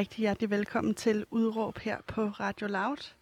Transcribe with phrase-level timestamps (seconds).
[0.00, 3.14] Rigtig hjertelig velkommen til Udråb her på Radio Loud.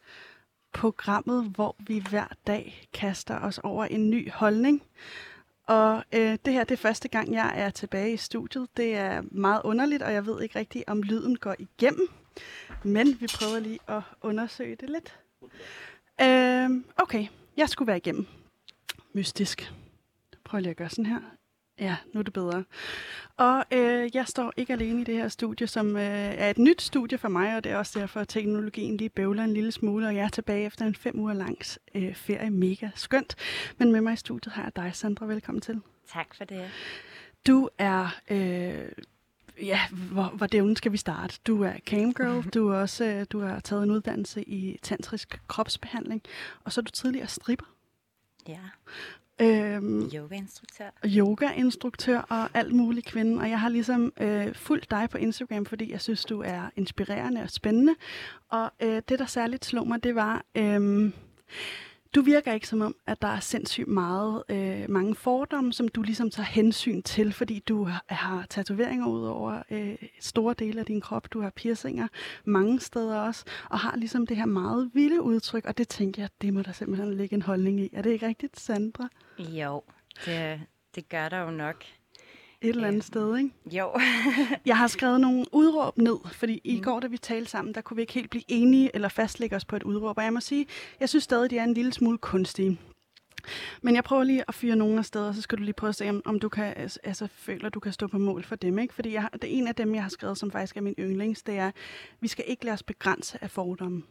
[0.72, 4.82] Programmet, hvor vi hver dag kaster os over en ny holdning.
[5.66, 8.68] Og øh, det her det er første gang, jeg er tilbage i studiet.
[8.76, 12.08] Det er meget underligt, og jeg ved ikke rigtigt, om lyden går igennem.
[12.84, 15.18] Men vi prøver lige at undersøge det lidt.
[16.20, 18.26] Øh, okay, jeg skulle være igennem.
[19.12, 19.72] Mystisk.
[20.44, 21.20] Prøv lige at gøre sådan her.
[21.80, 22.64] Ja, nu er det bedre.
[23.36, 26.82] Og øh, jeg står ikke alene i det her studie, som øh, er et nyt
[26.82, 30.06] studie for mig, og det er også derfor, at teknologien lige bøvler en lille smule,
[30.06, 32.50] og jeg er tilbage efter en fem uger langs øh, ferie.
[32.50, 33.36] Mega skønt.
[33.78, 35.26] Men med mig i studiet har jeg dig, Sandra.
[35.26, 35.80] Velkommen til.
[36.12, 36.70] Tak for det.
[37.46, 38.08] Du er...
[38.30, 38.88] Øh,
[39.62, 41.38] ja, hvor, hvor dævnen skal vi starte?
[41.46, 46.22] Du er camgirl, du, er også, øh, du har taget en uddannelse i tantrisk kropsbehandling,
[46.64, 47.66] og så er du tidligere stripper,
[48.48, 48.60] Ja,
[49.40, 50.90] øhm, yogainstruktør.
[51.04, 53.40] yogainstruktør og alt muligt kvinde.
[53.40, 57.42] Og jeg har ligesom øh, fulgt dig på Instagram, fordi jeg synes, du er inspirerende
[57.42, 57.94] og spændende.
[58.48, 60.44] Og øh, det, der særligt slog mig, det var...
[60.54, 61.12] Øh,
[62.14, 66.02] du virker ikke som om, at der er sindssygt meget, øh, mange fordomme, som du
[66.02, 71.00] ligesom tager hensyn til, fordi du har, tatoveringer ud over øh, store dele af din
[71.00, 71.32] krop.
[71.32, 72.08] Du har piercinger
[72.44, 76.30] mange steder også, og har ligesom det her meget vilde udtryk, og det tænker jeg,
[76.42, 77.90] det må der simpelthen ligge en holdning i.
[77.92, 79.08] Er det ikke rigtigt, Sandra?
[79.38, 79.82] Jo,
[80.24, 80.60] det,
[80.94, 81.84] det gør der jo nok.
[82.60, 83.02] Et eller andet Øhm.
[83.02, 83.50] sted, ikke?
[83.78, 83.90] Jo.
[84.66, 86.82] Jeg har skrevet nogle udråb ned, fordi i Mm.
[86.82, 89.64] går, da vi talte sammen, der kunne vi ikke helt blive enige eller fastlægge os
[89.64, 90.18] på et udråb.
[90.18, 90.66] Og jeg må sige,
[91.00, 92.80] jeg synes stadig, de er en lille smule kunstige.
[93.82, 95.94] Men jeg prøver lige at fyre nogle af steder, så skal du lige prøve at
[95.94, 96.74] se, om, om du kan,
[97.04, 98.78] altså, føler, du kan stå på mål for dem.
[98.78, 98.94] Ikke?
[98.94, 101.42] Fordi jeg, det er en af dem, jeg har skrevet, som faktisk er min yndlings,
[101.42, 101.70] det er,
[102.20, 104.02] vi skal ikke lade os begrænse af fordomme.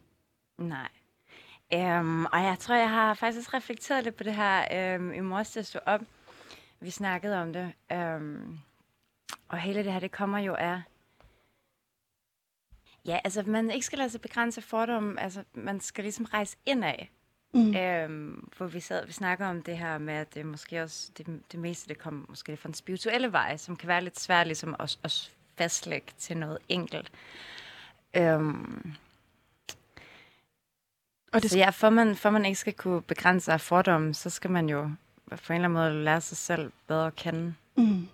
[0.58, 0.88] Nej.
[2.00, 5.50] Um, og jeg tror, jeg har faktisk reflekteret lidt på det her um, i morges,
[5.50, 6.00] til at stå op.
[6.80, 7.72] Vi snakkede om det.
[7.94, 8.58] Um,
[9.48, 10.82] og hele det her, det kommer jo af...
[13.06, 15.20] Ja, altså, man ikke skal lade sig begrænse fordomme.
[15.20, 17.06] Altså, man skal ligesom rejse indad.
[17.54, 17.76] Mm.
[17.76, 21.42] Øhm, hvor vi sad vi snakker om det her med, at det måske også, det,
[21.52, 24.76] det meste, det kommer måske fra den spirituelle vej, som kan være lidt svært ligesom
[24.78, 27.12] at, at fastlægge til noget enkelt.
[28.16, 28.92] Øhm,
[31.32, 34.14] Og det så ja, for man, for man ikke skal kunne begrænse sig af fordomme,
[34.14, 34.90] så skal man jo
[35.28, 37.54] på en eller anden måde lære sig selv bedre at kende.
[37.76, 38.06] mm.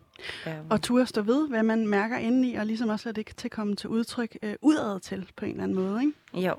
[0.46, 3.50] Øhm, Og turde stå ved, hvad man mærker indeni, og ligesom også lade det til
[3.50, 6.00] komme til udtryk øh, udad til på en eller anden måde.
[6.04, 6.46] Ikke?
[6.48, 6.54] jo,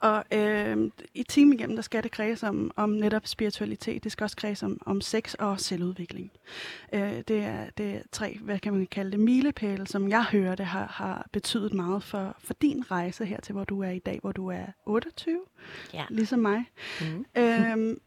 [0.00, 4.04] Og øh, i timen igennem, der skal det kredse om, om netop spiritualitet.
[4.04, 6.30] Det skal også kredse om, om sex og selvudvikling.
[6.92, 10.54] Øh, det, er, det er tre, hvad kan man kalde det, milepæle, som jeg hører,
[10.54, 13.98] det har, har betydet meget for, for din rejse her til, hvor du er i
[13.98, 15.40] dag, hvor du er 28,
[15.94, 16.04] ja.
[16.10, 16.64] ligesom mig.
[17.00, 17.24] Mm.
[17.42, 18.00] Øhm,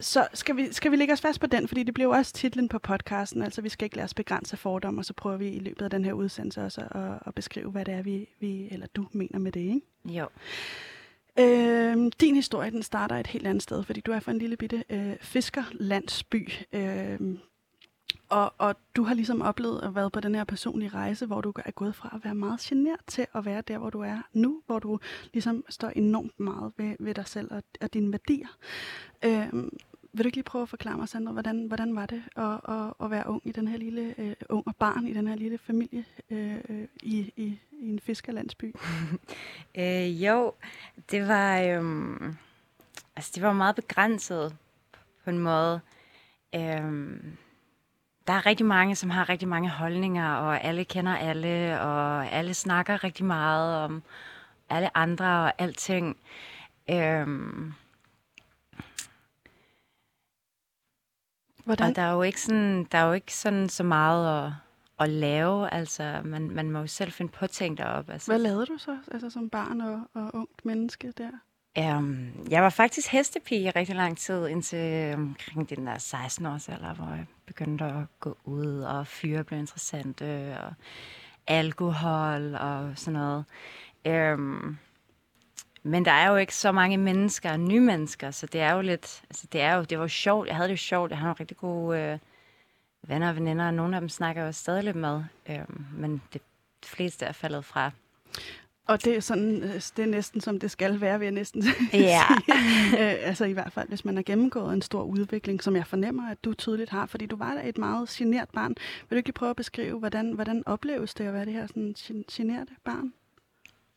[0.00, 2.32] så skal vi, skal vi lægge os fast på den, fordi det bliver jo også
[2.32, 5.48] titlen på podcasten, altså vi skal ikke lade os begrænse fordomme, og så prøver vi
[5.48, 8.68] i løbet af den her udsendelse også at, at beskrive, hvad det er, vi, vi,
[8.70, 9.80] eller du mener med det, ikke?
[10.04, 10.26] Jo,
[11.38, 14.56] Øhm, din historie, den starter et helt andet sted, fordi du er fra en lille
[14.56, 16.50] bitte øh, fiskerlandsby.
[16.72, 17.38] Øhm,
[18.28, 21.52] og, og du har ligesom oplevet at være på den her personlige rejse, hvor du
[21.64, 24.62] er gået fra at være meget genert til at være der, hvor du er nu,
[24.66, 24.98] hvor du
[25.32, 28.48] ligesom står enormt meget ved, ved dig selv og, og dine værdier.
[29.24, 29.78] Øhm,
[30.12, 32.92] vil du ikke lige prøve at forklare mig, Sandra, hvordan, hvordan var det at, at,
[33.02, 35.58] at være ung i den her lille, øh, ung og barn i den her lille
[35.58, 38.74] familie øh, øh i, i, i en fiskerlandsby?
[39.78, 40.52] Øh, jo,
[41.10, 42.36] det var, øhm,
[43.16, 44.56] altså det var meget begrænset
[45.24, 45.80] på en måde.
[46.54, 47.36] Øhm,
[48.26, 52.54] der er rigtig mange, som har rigtig mange holdninger, og alle kender alle, og alle
[52.54, 54.02] snakker rigtig meget om
[54.68, 56.16] alle andre og alting.
[56.90, 57.74] Øhm,
[61.76, 61.90] Hvordan?
[61.90, 64.52] og der er jo ikke sådan, der er jo ikke sådan så meget at,
[65.00, 65.74] at lave.
[65.74, 68.12] Altså, man, man må jo selv finde på ting deroppe.
[68.12, 71.30] Altså, Hvad lavede du så, altså som barn og, og ungt menneske der?
[71.78, 76.68] Um, jeg var faktisk hestepige i rigtig lang tid, indtil omkring den der 16 års
[76.68, 80.74] alder, hvor jeg begyndte at gå ud, og fyre blev interessante, og
[81.46, 83.44] alkohol og sådan noget.
[84.34, 84.78] Um,
[85.82, 89.22] men der er jo ikke så mange mennesker, nye mennesker, så det er jo lidt,
[89.30, 91.24] altså det er jo, det var jo sjovt, jeg havde det jo sjovt, jeg har
[91.24, 92.18] nogle rigtig gode øh,
[93.08, 95.58] venner og veninder, og nogle af dem snakker jeg jo stadig lidt med, øh,
[95.94, 96.42] men det,
[96.88, 97.90] fleste er faldet fra.
[98.86, 101.62] Og det er, sådan, øh, det er næsten som det skal være, vil jeg næsten
[101.92, 102.22] Ja.
[102.28, 102.58] sige.
[103.00, 106.30] Øh, altså i hvert fald, hvis man har gennemgået en stor udvikling, som jeg fornemmer,
[106.30, 108.74] at du tydeligt har, fordi du var da et meget genert barn.
[109.00, 111.66] Vil du ikke lige prøve at beskrive, hvordan, hvordan opleves det at være det her
[111.66, 113.12] sådan gen- generte barn?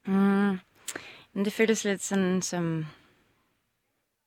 [0.05, 0.57] Mm.
[1.33, 2.85] Men det føles lidt sådan som,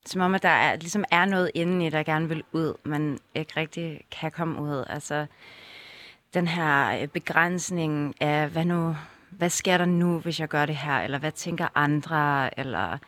[0.06, 3.18] som om, at der er, ligesom er noget inde i, der gerne vil ud, men
[3.34, 4.84] ikke rigtig kan komme ud.
[4.88, 5.26] Altså
[6.34, 8.96] den her øh, begrænsning af, hvad nu,
[9.30, 12.98] hvad sker der nu, hvis jeg gør det her, eller hvad tænker andre, eller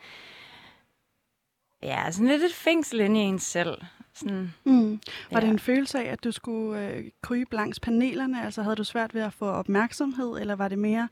[1.82, 3.82] ja, sådan lidt et fængsel inde i en selv.
[4.18, 5.00] Sådan, Mm.
[5.32, 5.46] Var Ja.
[5.46, 8.44] det en følelse af, at du skulle øh, krybe langs panelerne?
[8.44, 11.08] Altså havde du svært ved at få opmærksomhed, eller var det mere,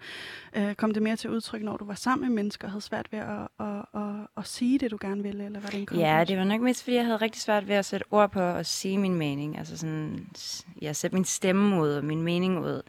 [0.57, 3.07] øh, kom det mere til udtryk, når du var sammen med mennesker og havde svært
[3.13, 3.27] ved at,
[3.61, 5.45] at, at, at, at sige det, du gerne ville?
[5.45, 7.75] Eller var det en Ja, det var nok mest, fordi jeg havde rigtig svært ved
[7.75, 9.59] at sætte ord på og sige min mening.
[9.59, 12.83] Altså sådan, s- ja, sætte min stemme ud og min mening ud.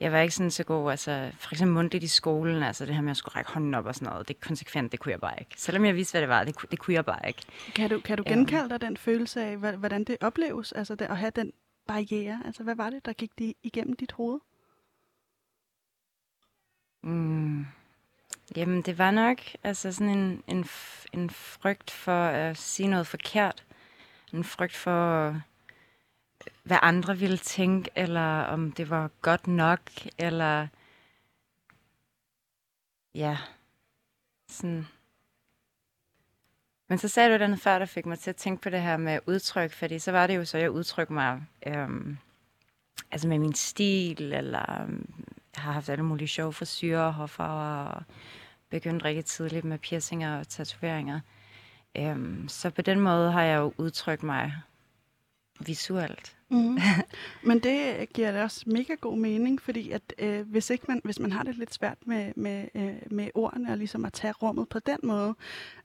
[0.00, 3.02] Jeg var ikke sådan så god, altså for eksempel mundtligt i skolen, altså det her
[3.02, 5.20] med at skulle række hånden op og sådan noget, det er konsekvent, det kunne jeg
[5.20, 5.50] bare ikke.
[5.56, 7.42] Selvom jeg vidste, hvad det var, det, kunne- det kunne jeg bare ikke.
[7.74, 11.16] Kan du, kan du genkalde dig den følelse af, hvordan det opleves, altså det, at
[11.18, 11.52] have den
[11.86, 12.42] barriere?
[12.46, 14.40] Altså hvad var det, der gik de igennem dit hoved?
[17.02, 17.66] Mm.
[18.56, 20.66] Jamen, det var nok altså sådan en, en,
[21.12, 23.64] en frygt for at sige noget forkert.
[24.32, 25.40] En frygt for,
[26.62, 29.80] hvad andre ville tænke, eller om det var godt nok,
[30.18, 30.66] eller...
[33.14, 33.38] Ja,
[34.48, 34.86] sådan...
[36.88, 38.96] Men så sagde du den før, der fik mig til at tænke på det her
[38.96, 42.18] med udtryk, fordi så var det jo så, jeg udtrykte mig øhm,
[43.10, 45.24] altså med min stil, eller øhm,
[45.56, 48.02] jeg har haft alle mulige sjove frisyrer, hårfarver, og
[48.70, 51.20] begyndt rigtig tidligt med piercinger og tatoveringer.
[51.96, 54.54] Øhm, så på den måde har jeg jo udtrykt mig
[55.60, 56.36] visuelt.
[56.48, 56.78] Mm.
[57.48, 61.18] Men det giver da også mega god mening, fordi at øh, hvis ikke man hvis
[61.18, 64.68] man har det lidt svært med med øh, med ordene og ligesom at tage rummet
[64.68, 65.34] på den måde,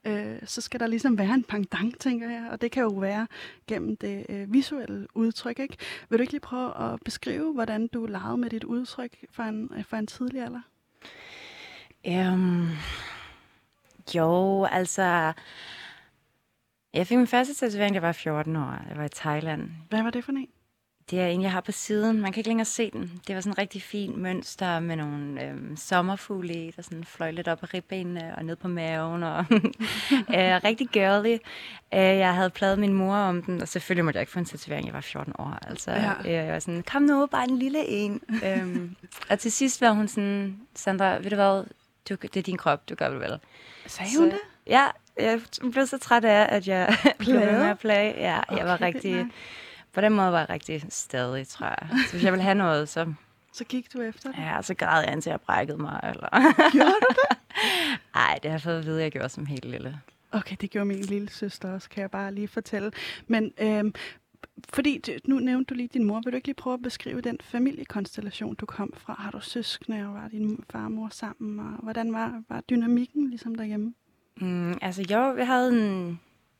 [0.05, 3.27] øh, så skal der ligesom være en pangdang, tænker jeg, og det kan jo være
[3.67, 5.77] gennem det øh, visuelle udtryk, ikke?
[6.09, 9.71] Vil du ikke lige prøve at beskrive, hvordan du legede med dit udtryk for en
[9.77, 10.61] øh, for en tidlig alder?
[12.07, 12.67] Øhm,
[14.15, 15.33] jo, altså...
[16.93, 18.75] Jeg fik min første tatovering, da jeg var 14 år.
[18.89, 19.69] Jeg var i Thailand.
[19.89, 20.47] Hvad var det for en?
[21.09, 22.21] Det er en, jeg har på siden.
[22.21, 23.21] Man kan ikke længere se den.
[23.27, 27.31] Det var sådan en rigtig fin mønster med nogle øhm, sommerfugle i, der sådan fløj
[27.31, 29.23] lidt op af ribbenene og ned på maven.
[29.23, 29.55] Og øh,
[30.67, 31.33] rigtig girly.
[31.93, 34.45] Øh, jeg havde pladet min mor om den, og selvfølgelig måtte jeg ikke få en
[34.45, 34.85] tatovering.
[34.85, 35.57] Jeg var 14 år.
[35.67, 36.13] Altså, Ja.
[36.25, 38.21] øh, jeg var sådan, kom nu, bare en lille en.
[38.45, 38.95] øhm,
[39.29, 41.63] og til sidst var hun sådan, Sandra, ved du hvad,
[42.09, 43.39] du, det er din krop, du gør det vel.
[43.87, 44.39] Sagde hun det?
[44.67, 44.85] Ja,
[45.17, 45.41] jeg
[45.71, 48.13] blev så træt af, at jeg blev ved med at plage.
[48.19, 49.13] Ja, okay, jeg var rigtig...
[49.13, 49.25] nej.
[49.93, 51.89] På den måde var jeg rigtig stadig, tror jeg.
[52.07, 53.13] Så hvis jeg ville have noget, så,
[53.53, 54.37] Så gik du efter det.
[54.39, 55.99] ja, så græd jeg, indtil jeg brækkede mig.
[56.03, 56.29] Eller...
[56.71, 57.37] Gjorde du det?
[58.15, 59.99] Ej, det har jeg fået at vide, at jeg gjorde som helt lille.
[60.31, 62.91] Okay, det gjorde min lille søster også, kan jeg bare lige fortælle.
[63.27, 63.93] Men øhm,
[64.73, 67.37] fordi nu nævnte du lige din mor, vil du ikke lige prøve at beskrive den
[67.43, 69.15] familiekonstellation, du kom fra?
[69.19, 73.29] Har du søskende, og var din far og mor sammen, og hvordan var, var dynamikken
[73.29, 73.93] ligesom derhjemme?
[74.37, 76.07] Mm, altså jo, vi havde en,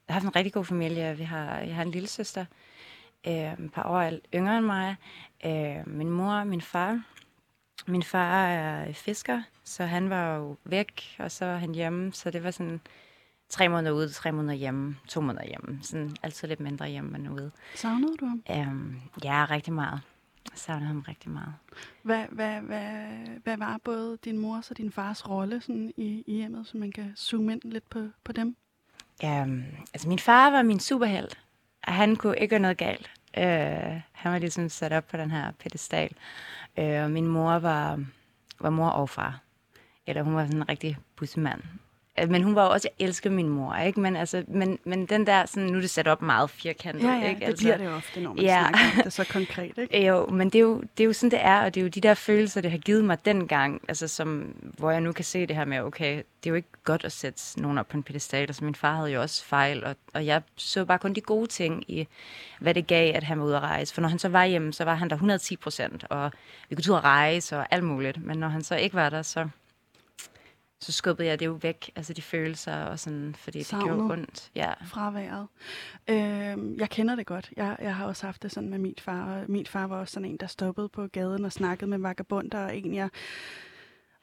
[0.08, 1.18] jeg har haft en rigtig god familie.
[1.18, 2.46] Vi har, jeg har en lille søster,
[3.28, 4.96] øh, et par år yngre end mig.
[5.46, 7.04] Øh, min mor og min far.
[7.88, 12.14] Min far er fisker, så han var jo væk, og så var han hjemme.
[12.14, 12.82] Så det var sådan
[13.50, 15.80] tre måneder ude, tre måneder hjemme, to måneder hjemme.
[15.84, 17.52] Sådan altid lidt mindre hjemme end ude.
[17.76, 18.44] Savnede du ham?
[18.50, 20.02] Um, ja, rigtig meget.
[20.52, 21.54] Jeg savner ham rigtig meget.
[22.02, 23.08] Hvad, hvad, hvad,
[23.44, 26.92] hvad var både din mors og din fars rolle sådan i, i hjemmet, så man
[26.92, 28.56] kan zoome ind lidt på, på dem?
[29.24, 31.40] Um, altså, min far var min superhelt,
[31.88, 33.12] og han kunne ikke gøre noget galt.
[33.38, 33.44] Uh,
[34.12, 36.16] han var ligesom sat op på den her pedestal.
[36.78, 38.04] Uh, og min mor var,
[38.60, 39.42] var mor og far.
[40.08, 41.62] Eller hun var sådan en rigtig bussemand.
[42.30, 44.00] Men hun var også, jeg elsker min mor, ikke?
[44.00, 47.14] Men, altså, men, men den der, sådan, nu er det sat op meget firkantet, Ja,
[47.14, 47.46] ja, ikke?
[47.46, 48.60] det bliver det ofte, når man Ja.
[48.70, 50.06] snakker om det så konkret, ikke?
[50.08, 51.88] Jo, men det er jo, det er jo sådan, det er, og det er jo
[51.90, 55.46] de der følelser, det har givet mig dengang, altså som, hvor jeg nu kan se
[55.46, 58.04] det her med, okay, det er jo ikke godt at sætte nogen op på en
[58.04, 61.22] pedestal, altså min far havde jo også fejl, og, og jeg så bare kun de
[61.22, 62.08] gode ting i,
[62.60, 64.74] hvad det gav, at han var ude at rejse, for når han så var hjemme,
[64.74, 66.32] så var han der 110 procent, og
[66.70, 69.22] vi kunne ud at rejse og alt muligt, men når han så ikke var der,
[69.22, 69.48] så,
[70.82, 73.88] så skubbede jeg det jo væk, altså de følelser og sådan, fordi det Savnet.
[73.88, 74.52] gjorde ondt.
[74.56, 74.74] Ja.
[74.74, 75.48] fraværet.
[76.08, 77.52] Øh, jeg kender det godt.
[77.58, 79.24] Jeg, jeg har også haft det sådan med min far.
[79.24, 82.66] Og min far var også sådan en, der stoppede på gaden og snakkede med vagabunder,
[82.66, 83.10] og en, jeg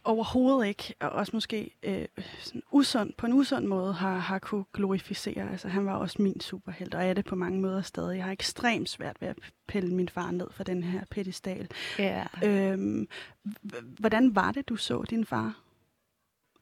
[0.05, 2.07] overhovedet ikke, og også måske øh,
[2.41, 5.51] sådan usund, på en usund måde, har, har kunne glorificere.
[5.51, 8.17] Altså, han var også min superhelt, og er det på mange måder stadig.
[8.17, 9.37] Jeg har ekstremt svært ved at
[9.69, 11.69] pille min far ned for den her pedestal.
[11.99, 12.25] Ja.
[12.45, 13.09] Øhm,
[13.99, 15.55] hvordan var det, du så din far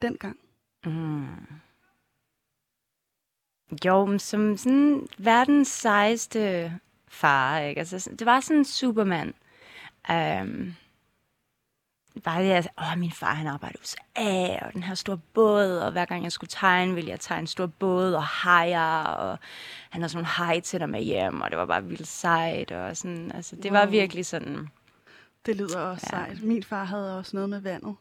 [0.03, 0.37] dengang?
[0.85, 1.27] Mm.
[3.85, 6.73] Jo, men som sådan verdens sejeste
[7.09, 7.79] far, ikke?
[7.79, 9.35] Altså, det var sådan en supermand.
[10.11, 10.75] Um,
[12.25, 15.79] bare det, at åh, min far han arbejder i USA, og den her store båd,
[15.79, 19.39] og hver gang jeg skulle tegne, ville jeg tegne en stor båd og hajer, og
[19.91, 22.73] han havde sådan nogle hej til der med hjem, og det var bare vildt sejt,
[22.73, 23.91] og sådan, altså, det var Wow.
[23.91, 24.69] virkelig sådan,
[25.47, 26.17] Det lyder også Ja.
[26.25, 26.43] sejt.
[26.43, 27.95] Min far havde også noget med vandet.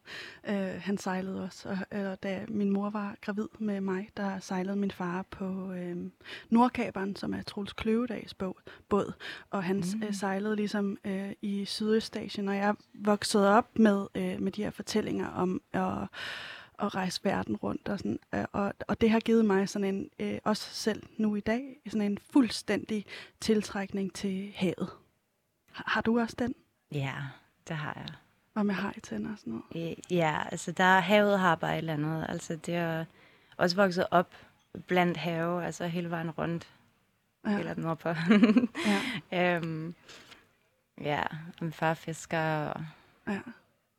[0.50, 1.70] Øh, han sejlede også.
[1.70, 5.98] Og, øh, da min mor var gravid med mig, der sejlede min far på øh,
[6.50, 8.54] Nordkaberen, som er Troels Kløvedags båd.
[8.90, 9.14] båd.
[9.50, 10.04] Og han mm.
[10.04, 12.48] øh, sejlede ligesom øh, i Sydøstasien.
[12.50, 16.08] Og jeg voksede op med, øh, med de her fortællinger om at,
[16.80, 17.90] at rejse verden rundt.
[17.90, 21.36] Og, sådan, øh, og, og det har givet mig sådan en, øh, også selv nu
[21.36, 23.06] i dag, sådan en fuldstændig
[23.42, 24.90] tiltrækning til havet.
[25.72, 26.56] Har, har du også den?
[27.00, 27.16] Ja,
[27.68, 28.08] det har jeg.
[28.56, 29.90] Og med hajtænder og sådan noget.
[29.92, 32.26] Øh, Ja, altså der havet har bare et eller andet.
[32.30, 33.06] Altså det er
[33.58, 34.34] også vokset op
[34.88, 36.68] blandt have, altså hele vejen rundt,
[37.48, 37.60] ja.
[37.60, 38.10] Eller nordpå.
[39.32, 39.56] Ja.
[39.56, 39.96] øhm,
[41.02, 41.24] ja,
[41.62, 42.82] min far fisker, og
[43.28, 43.40] Ja.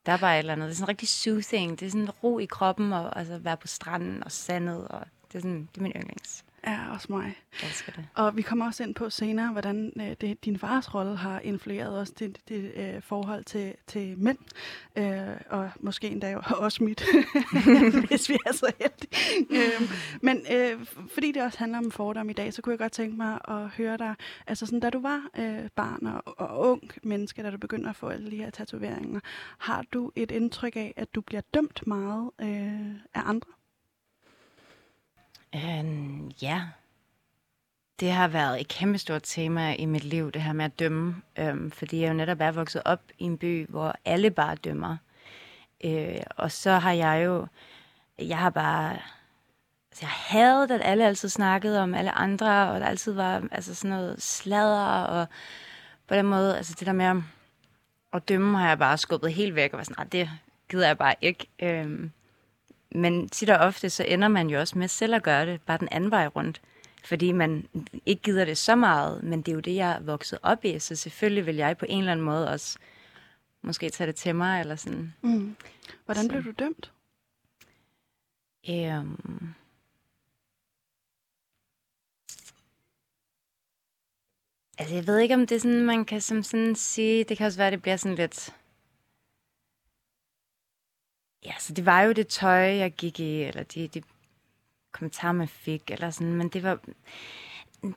[0.07, 0.67] der er bare et eller andet.
[0.67, 1.81] Det er sådan rigtig soothing.
[1.81, 5.35] Det er sådan ro i kroppen, og altså være på stranden og sandet, og det
[5.38, 6.45] er, sådan, det er min yndlings.
[6.67, 7.37] Ja, også mig.
[7.63, 8.09] Jeg elsker det.
[8.15, 11.99] Og vi kommer også ind på senere, hvordan øh, det, din fars rolle har influeret
[11.99, 14.39] også dit, dit øh, forhold til, til mænd.
[14.97, 17.05] Øh, og måske endda også mit,
[18.09, 19.11] hvis vi er så heldige.
[19.51, 19.91] øh,
[20.23, 23.17] men øh, fordi det også handler om fordom i dag, så kunne jeg godt tænke
[23.17, 24.15] mig at høre dig,
[24.47, 27.97] altså sådan, da du var øh, barn og, og ung menneske, da du begynder at
[27.97, 29.21] få alle de her tatoveringer,
[29.59, 33.56] har du et indtryk af, at du bliver dømt meget øh, af andre?
[35.55, 36.62] Øhm, ja.
[38.00, 41.23] Det har været et kæmpe stort tema i mit liv, det her med at dømme.
[41.38, 44.97] Øhm, fordi jeg jo netop er vokset op i en by, hvor alle bare dømmer.
[45.85, 47.47] Øh, og så har jeg jo...
[48.19, 48.93] Jeg har bare...
[49.91, 53.75] Altså, jeg havde, at alle altid snakkede om alle andre, og der altid var altså,
[53.75, 55.26] sådan noget sladder, og
[56.09, 57.23] på den måde, altså det der med
[58.12, 60.31] at dømme, har jeg bare skubbet helt væk, og var sådan, nej, det
[60.69, 61.47] gider jeg bare ikke.
[61.62, 62.12] Øhm,
[62.97, 65.79] men tit og ofte, så ender man jo også med selv at gøre det, bare
[65.79, 66.62] den anden vej rundt.
[67.05, 67.69] Fordi man
[68.07, 70.79] ikke gider det så meget, men det er jo det, jeg er vokset op i,
[70.79, 72.79] så selvfølgelig vil jeg på en eller anden måde også
[73.62, 75.15] måske tage det til mig, eller sådan.
[75.23, 75.57] Mm.
[76.05, 76.93] Hvordan Så- blev du dømt?
[78.71, 79.55] Øhm.
[84.79, 87.47] Altså, jeg ved ikke, om det er sådan, man kan som sådan sige, det kan
[87.47, 88.55] også være, det bliver sådan lidt...
[91.47, 94.03] Ja, så det var jo det tøj, jeg gik i, eller de, de
[94.93, 96.79] kommentarer, man fik, eller sådan, men det var,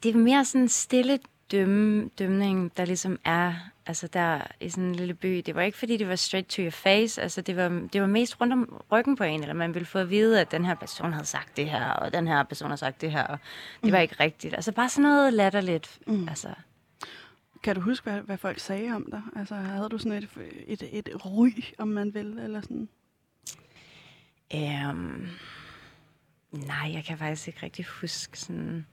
[0.04, 1.20] det var mere sådan stille
[1.52, 3.54] dømme, dømning, der ligesom er,
[3.86, 5.44] altså der i sådan en lille by.
[5.46, 8.08] Det var ikke, fordi det var straight to your face, altså det var, det var
[8.08, 10.76] mest rundt om ryggen på en, eller man ville få at vide, at den her
[10.76, 13.40] person havde sagt det her, og den her person har sagt det her, og
[13.84, 14.54] det var ikke rigtigt.
[14.54, 16.28] Altså bare sådan noget latterligt, mm.
[16.28, 16.50] altså...
[17.64, 19.22] Kan du huske, hvad, hvad folk sagde om dig?
[19.36, 20.30] Altså, havde du sådan et,
[20.68, 22.90] et, et ry, om man vil, eller sådan?
[24.56, 25.28] Øhm,
[26.52, 28.86] nej, jeg kan faktisk ikke rigtig huske sådan...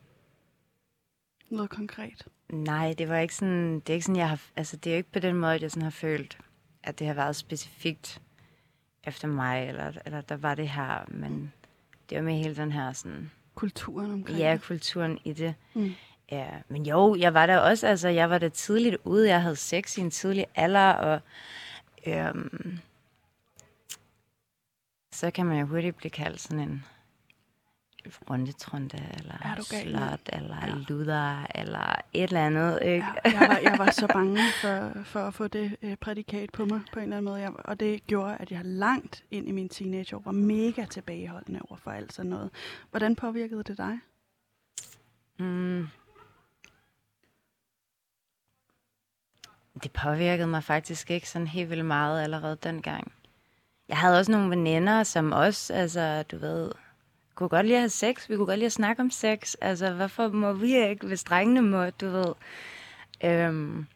[1.50, 2.26] Noget konkret?
[2.48, 5.12] Nej, det var ikke sådan, det er ikke sådan, jeg har, altså det er ikke
[5.12, 6.38] på den måde, at jeg sådan har følt,
[6.82, 8.22] at det har været specifikt
[9.04, 11.52] efter mig, eller, eller der var det her, men
[12.10, 15.54] det var med hele den her sådan, Kulturen omkring ja, kulturen i det.
[15.74, 15.94] Mm.
[16.30, 19.56] Ja, men jo, jeg var der også, altså jeg var der tidligt ude, jeg havde
[19.56, 21.20] sex i en tidlig alder, og
[22.06, 22.78] øhm,
[25.16, 26.84] så kan man jo hurtigt blive kaldt sådan en
[28.30, 30.74] rundetrunde, Er eller slot, eller ja.
[30.88, 33.06] luder, eller et eller andet, ikke?
[33.24, 36.64] Ja, jeg, var, jeg var så bange for, for at få det øh, prædikat på
[36.64, 37.40] mig på en eller anden måde.
[37.40, 41.76] Jeg, og det gjorde, at jeg langt ind i min teenageår var mega tilbageholdende over
[41.76, 42.50] for alt sådan noget.
[42.90, 43.98] Hvordan påvirkede det dig?
[45.38, 45.88] Mm.
[49.82, 53.12] Det påvirkede mig faktisk ikke sådan helt vildt meget allerede dengang.
[53.88, 56.72] Jeg havde også nogle veninder, som også, altså, du ved,
[57.34, 58.28] kunne godt lide at have sex.
[58.28, 59.54] Vi kunne godt lide at snakke om sex.
[59.60, 62.34] Altså, hvorfor må vi ikke, hvis drengene må, du ved.
[63.24, 63.86] Øhm,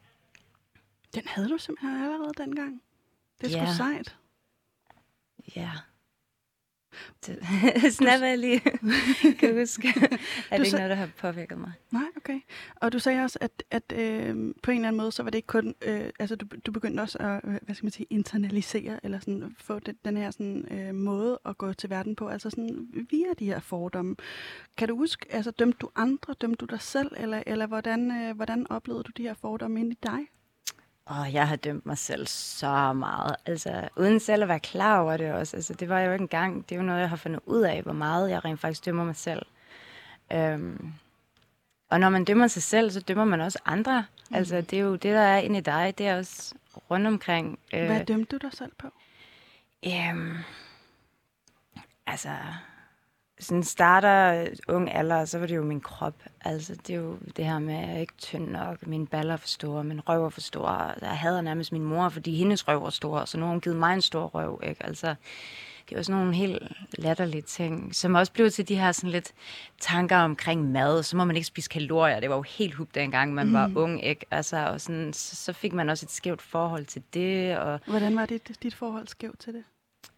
[1.14, 2.82] Den havde du simpelthen allerede dengang.
[3.40, 3.74] Det er sgu Ja.
[3.76, 4.16] sejt.
[5.56, 5.70] ja.
[7.26, 7.38] Det,
[7.94, 8.60] sådan er jeg lige
[9.40, 9.88] kan huske.
[10.50, 11.72] er det ikke noget, der har påvirket mig?
[11.90, 12.40] Nej, Okay.
[12.76, 15.38] Og du sagde også, at, at øh, på en eller anden måde, så var det
[15.38, 19.00] ikke kun, øh, altså du, du begyndte også at, øh, hvad skal man sige, internalisere,
[19.02, 22.50] eller sådan få den, den her sådan, øh, måde at gå til verden på, altså
[22.50, 24.16] sådan via de her fordomme.
[24.76, 28.36] Kan du huske, altså dømte du andre, dømte du dig selv, eller, eller hvordan, øh,
[28.36, 30.18] hvordan oplevede du de her fordomme ind i dig?
[31.10, 33.36] Og jeg har dømt mig selv så meget.
[33.46, 35.56] Altså, uden selv at være klar over det også.
[35.56, 37.82] Altså, det var jo ikke engang, det er jo noget, jeg har fundet ud af,
[37.82, 39.46] hvor meget jeg rent faktisk dømmer mig selv.
[40.32, 40.92] Øhm,
[41.90, 44.04] og når man dømmer sig selv, så dømmer man også andre.
[44.30, 44.36] Mm.
[44.36, 45.94] Altså, det er jo det, der er inde i dig.
[45.98, 46.54] Det er også
[46.90, 47.58] rundt omkring.
[47.74, 48.86] Øh, Hvad dømte du dig selv på?
[49.86, 50.36] Øhm,
[52.06, 52.30] altså,
[53.40, 56.14] sådan starter ung alder, så var det jo min krop.
[56.40, 59.36] Altså, det er jo det her med, at jeg er ikke tynd nok, mine baller
[59.36, 60.94] for store, min røv er for stor.
[61.00, 63.76] Jeg hader nærmest min mor, fordi hendes røv var stor, så nu har hun givet
[63.76, 64.86] mig en stor røv, ikke?
[64.86, 65.14] Altså,
[65.88, 66.62] det var sådan nogle helt
[66.98, 69.32] latterlige ting, som også blev til de her sådan lidt
[69.80, 71.02] tanker omkring mad.
[71.02, 72.20] Så må man ikke spise kalorier.
[72.20, 73.52] Det var jo helt hupt dengang, man mm.
[73.52, 74.26] var ung, ikke?
[74.30, 77.58] Altså, og sådan, så fik man også et skævt forhold til det.
[77.58, 79.64] Og, Hvordan var dit, dit forhold skævt til det?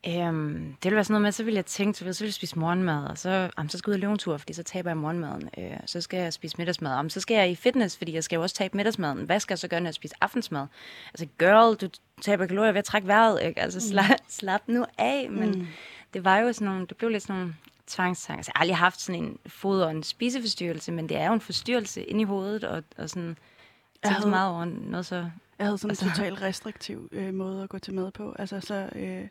[0.06, 2.59] Øhm, det ville være sådan noget med, så ville jeg tænke, så ville jeg spise
[2.59, 4.90] morgenmad, og så, jamen, så skal jeg ud og løbe en tur, fordi så taber
[4.90, 5.50] jeg morgenmaden.
[5.59, 6.90] Øh, så skal jeg spise middagsmad.
[6.90, 9.18] Jamen, så skal jeg i fitness, fordi jeg skal jo også tabe middagsmaden.
[9.25, 10.66] Hvad skal jeg så gøre, når jeg spiser aftensmad?
[11.09, 11.88] Altså, girl, du
[12.21, 13.61] taber kalorier ved at trække vejret, ikke?
[13.61, 14.16] Altså, slap, mm.
[14.28, 15.30] slap nu af.
[15.30, 15.66] Men mm.
[16.14, 17.54] det var jo sådan nogle, det blev lidt sådan nogle
[17.87, 18.38] tvangstanker.
[18.38, 21.32] Altså, jeg har aldrig haft sådan en fod- og en spiseforstyrrelse, men det er jo
[21.32, 23.37] en forstyrrelse ind i hovedet, og, og sådan,
[24.02, 25.16] jeg havde, meget over noget så...
[25.59, 28.35] Jeg havde sådan altså, en totalt restriktiv øh, måde at gå til mad på.
[28.38, 28.88] Altså, så...
[28.94, 29.28] Øh,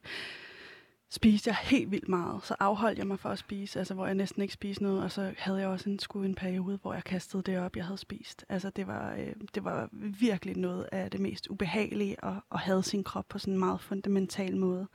[1.12, 2.44] spiste jeg helt vildt meget.
[2.44, 5.12] Så afholdt jeg mig for at spise, altså hvor jeg næsten ikke spiste noget, og
[5.12, 7.98] så havde jeg også en, skulle en periode, hvor jeg kastede det op, jeg havde
[7.98, 8.46] spist.
[8.50, 9.90] Altså det var, øh, det var
[10.20, 13.82] virkelig noget af det mest ubehagelige at, at have sin krop på sådan en meget
[13.82, 14.88] fundamental måde.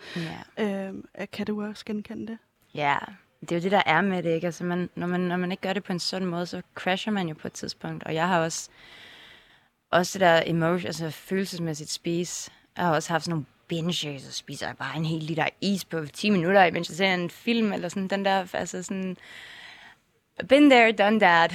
[0.59, 0.89] Ja.
[0.89, 0.95] Øh,
[1.33, 2.39] kan du også genkende det?
[2.75, 2.97] Ja,
[3.41, 4.47] det er jo det, der er med det, ikke?
[4.47, 7.13] Altså man, når, man, når man ikke gør det på en sådan måde, så crasher
[7.13, 8.05] man jo på et tidspunkt.
[8.05, 8.71] Og jeg har også,
[9.91, 14.33] også det der emotion, altså følelsesmæssigt spise, jeg har også haft sådan nogle binge, så
[14.33, 17.73] spiser jeg bare en hel liter is på 10 minutter, mens jeg ser en film,
[17.73, 19.17] eller sådan den der, altså sådan,
[20.49, 21.53] been there, done that.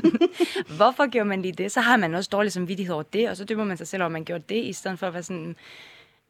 [0.76, 1.72] Hvorfor gjorde man lige det?
[1.72, 4.06] Så har man også dårlig samvittighed over det, og så dømmer man sig selv over,
[4.06, 5.56] at man gjorde det, i stedet for at være sådan,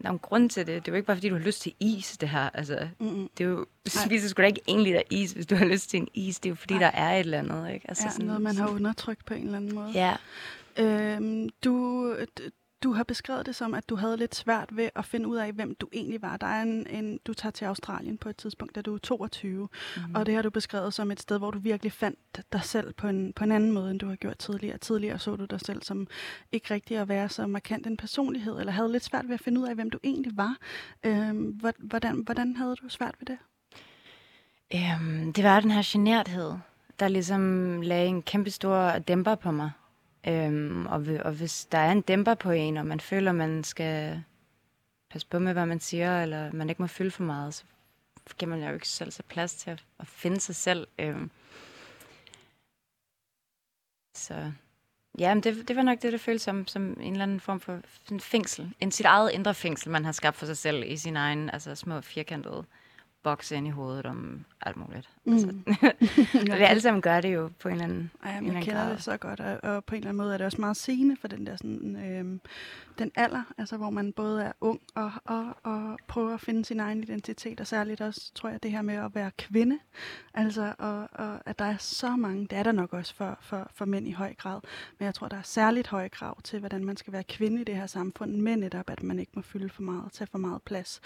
[0.03, 0.75] der er en grund til det.
[0.75, 2.51] Det er jo ikke bare, fordi du har lyst til is, det her.
[2.55, 3.29] Altså, mm-hmm.
[3.39, 5.91] det er jo, du spiser sgu da ikke en liter is, hvis du har lyst
[5.91, 6.41] til en is.
[6.41, 6.81] Det er jo, fordi Ej.
[6.81, 7.75] der er et eller andet.
[7.75, 7.89] Ikke?
[7.89, 9.91] Altså, ja, sådan, noget, man har undertrykt på en eller anden måde.
[9.95, 10.17] Ja.
[10.77, 12.15] Øhm, du,
[12.83, 15.53] du har beskrevet det som, at du havde lidt svært ved at finde ud af,
[15.53, 16.37] hvem du egentlig var.
[16.37, 19.69] Der er en, en du tager til Australien på et tidspunkt, da du er 22,
[19.97, 20.15] mm.
[20.15, 23.09] og det har du beskrevet som et sted, hvor du virkelig fandt dig selv på
[23.09, 24.79] en, på en anden måde, end du har gjort tidligere.
[24.79, 26.07] Tidligere så du dig selv som
[26.53, 29.61] ikke rigtig at være så markant en personlighed, eller havde lidt svært ved at finde
[29.61, 30.57] ud af, hvem du egentlig var.
[31.05, 33.39] Øhm, hvordan, hvordan havde du svært ved det?
[34.75, 36.53] Øhm, det var den her generthed,
[37.01, 39.71] der ligesom lagde en kæmpe stor dæmper på mig.
[40.27, 44.23] Øhm, og, og hvis der er en dæmper på en, og man føler, man skal
[45.11, 47.65] passe på med, hvad man siger, eller man ikke må fylde for meget, så
[48.39, 50.87] giver man jo ikke selv så plads til at, at finde sig selv.
[50.99, 51.31] Øhm.
[54.15, 54.53] Så
[55.19, 57.61] ja, men det, det var nok det, det føles som, som en eller anden form
[57.61, 58.75] for sådan fængsel.
[58.81, 61.75] En sit eget indre fængsel, man har skabt for sig selv i sin egen altså,
[61.75, 62.65] små firkantede
[63.23, 65.11] bokse ind i hovedet om alt muligt.
[65.25, 65.35] Mm.
[65.35, 65.53] Altså,
[66.59, 68.93] vi alle sammen gør det jo på en eller anden Ej, jeg kender grad.
[68.93, 71.17] det så godt, og, og på en eller anden måde er det også meget sigende
[71.21, 72.41] for den der sådan, øhm,
[72.99, 76.81] den alder, altså hvor man både er ung og, og, og prøver at finde sin
[76.81, 79.79] egen identitet, og særligt også, tror jeg, det her med at være kvinde,
[80.35, 83.71] altså og, og at der er så mange, det er der nok også for, for,
[83.75, 84.61] for mænd i høj grad,
[84.99, 87.65] men jeg tror, der er særligt høje krav til, hvordan man skal være kvinde i
[87.65, 90.63] det her samfund, men netop, at man ikke må fylde for meget, tage for meget
[90.63, 91.01] plads.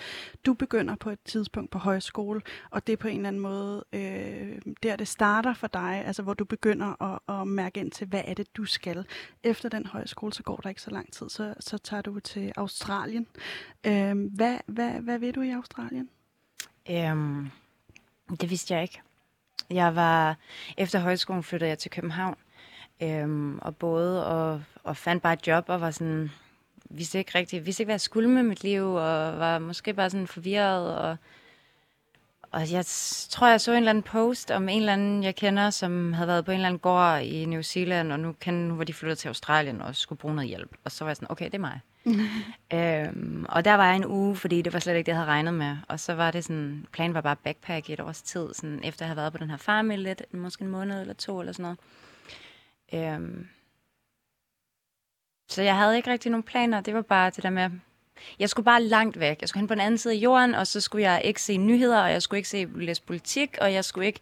[0.46, 3.84] Du begynder på et tidspunkt på højskole, og det er på en eller anden måde
[3.92, 7.90] øh, øh, der, det starter for dig, altså hvor du begynder at, at mærke ind
[7.90, 9.06] til, hvad er det, du skal.
[9.42, 12.52] Efter den højskole, så går der ikke så lang tid, så, så tager du til
[12.56, 13.26] Australien.
[13.86, 16.08] Øh, hvad, hvad, hvad ved du i Australien?
[16.90, 17.50] Øhm,
[18.40, 19.00] det vidste jeg ikke.
[19.70, 20.36] Jeg var,
[20.76, 22.36] efter højskolen flyttede jeg til København,
[23.02, 26.30] øhm, og både og, og fandt bare et job, og var sådan,
[26.90, 30.10] vidste ikke rigtigt, vidste ikke, hvad jeg skulle med mit liv, og var måske bare
[30.10, 31.16] sådan forvirret, og
[32.54, 32.86] og jeg
[33.30, 36.28] tror, jeg så en eller anden post om en eller anden, jeg kender, som havde
[36.28, 38.92] været på en eller anden gård i New Zealand, og nu, kan, nu var de
[38.94, 40.76] flyttet til Australien og skulle bruge noget hjælp.
[40.84, 41.80] Og så var jeg sådan, okay, det er mig.
[42.74, 45.30] øhm, og der var jeg en uge, fordi det var slet ikke det, jeg havde
[45.30, 45.76] regnet med.
[45.88, 49.04] Og så var det sådan, planen var bare backpack i et års tid, sådan, efter
[49.04, 51.52] jeg havde været på den her farm i lidt, måske en måned eller to eller
[51.52, 51.76] sådan
[52.92, 53.14] noget.
[53.14, 53.48] Øhm,
[55.48, 56.80] så jeg havde ikke rigtig nogen planer.
[56.80, 57.70] Det var bare det der med,
[58.38, 59.40] jeg skulle bare langt væk.
[59.40, 61.56] Jeg skulle hen på den anden side af jorden, og så skulle jeg ikke se
[61.56, 64.20] nyheder, og jeg skulle ikke se læse politik, og jeg skulle ikke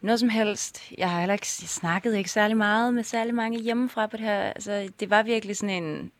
[0.00, 0.92] noget som helst.
[0.98, 4.24] Jeg har heller ikke jeg snakket ikke særlig meget med særlig mange hjemmefra på det
[4.24, 4.40] her.
[4.40, 6.12] Altså, det var virkelig sådan en,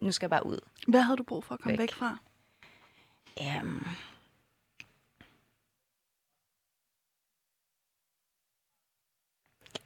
[0.00, 0.58] nu skal jeg bare ud.
[0.88, 1.88] Hvad havde du brug for at komme væk, Væk.
[1.88, 2.18] væk fra?
[3.62, 3.86] Um,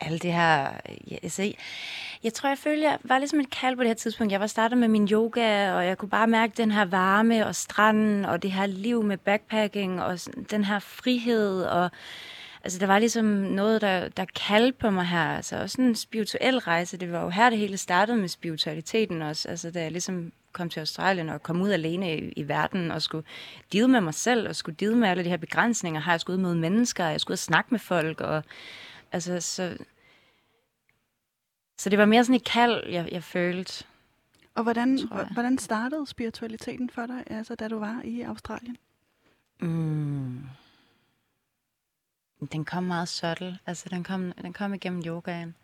[0.00, 0.68] alle det her...
[0.88, 1.52] Øh, ja, altså,
[2.22, 4.32] jeg, tror, jeg følte, jeg var ligesom et kald på det her tidspunkt.
[4.32, 7.54] Jeg var startet med min yoga, og jeg kunne bare mærke den her varme og
[7.54, 10.18] stranden, og det her liv med backpacking, og
[10.50, 11.90] den her frihed, og
[12.64, 15.36] altså, der var ligesom noget, der, der kaldte på mig her.
[15.36, 16.96] Altså også en spirituel rejse.
[16.96, 19.48] Det var jo her, det hele startede med spiritualiteten også.
[19.48, 23.02] Altså, da jeg ligesom kom til Australien og kom ud alene i, i verden og
[23.02, 23.24] skulle
[23.72, 26.00] deal med mig selv og skulle deal med alle de her begrænsninger.
[26.00, 28.20] Har jeg skulle ud møde mennesker, jeg skulle ud og snakke med folk.
[28.20, 28.42] Og,
[29.12, 29.78] altså, så,
[31.76, 33.84] så det var mere sådan et kald, jeg, jeg følte.
[34.54, 35.28] Og hvordan, jeg.
[35.32, 38.76] hvordan startede spiritualiteten for dig, altså, da du var i Australien?
[39.60, 40.42] Mm.
[42.52, 43.58] Den kom meget subtle.
[43.66, 45.54] Altså, den kom, den kom igennem yogaen.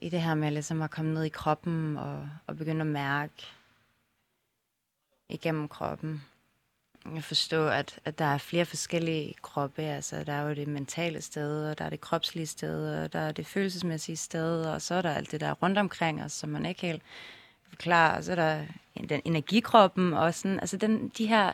[0.00, 3.46] I det her med ligesom at komme ned i kroppen og, og begynde at mærke
[5.28, 6.22] igennem kroppen.
[7.14, 9.82] Jeg forstå, at, at der er flere forskellige kroppe.
[9.82, 13.18] Altså, der er jo det mentale sted, og der er det kropslige sted, og der
[13.18, 16.48] er det følelsesmæssige sted, og så er der alt det der rundt omkring os, som
[16.48, 17.02] man ikke helt
[17.68, 18.16] forklarer.
[18.16, 18.66] Og så er der
[19.08, 21.52] den energikroppen, og sådan, altså den, de her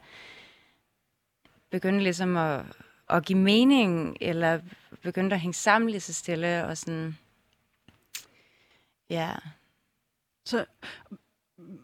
[1.71, 2.65] begynde ligesom at,
[3.11, 4.61] at give mening, eller
[5.03, 7.19] begynde at hænge sammen lige så stille, og sådan,
[9.11, 9.35] ja,
[10.45, 10.67] Så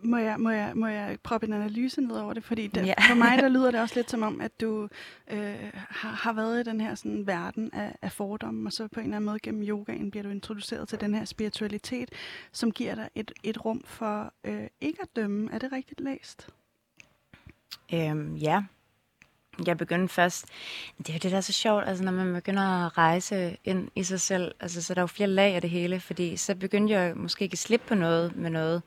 [0.03, 2.45] må jeg, må jeg, må jeg proppe en analyse ned over det?
[2.45, 2.95] Fordi det, Ja.
[3.09, 4.89] for mig der lyder det også lidt som om, at du
[5.31, 9.01] øh, har, har været i den her sådan, verden af, af fordomme, og så på
[9.01, 12.11] en eller anden måde gennem yogaen bliver du introduceret til den her spiritualitet,
[12.53, 15.51] som giver dig et, et rum for øh, ikke at dømme.
[15.53, 16.49] Er det rigtigt læst?
[17.95, 18.63] Øhm, ja.
[19.67, 20.47] Jeg begyndte først...
[20.99, 23.89] Det er jo det, der er så sjovt, altså når man begynder at rejse ind
[23.95, 26.55] i sig selv, altså så er der jo flere lag af det hele, fordi så
[26.55, 28.83] begyndte jeg måske ikke at slippe på noget med noget.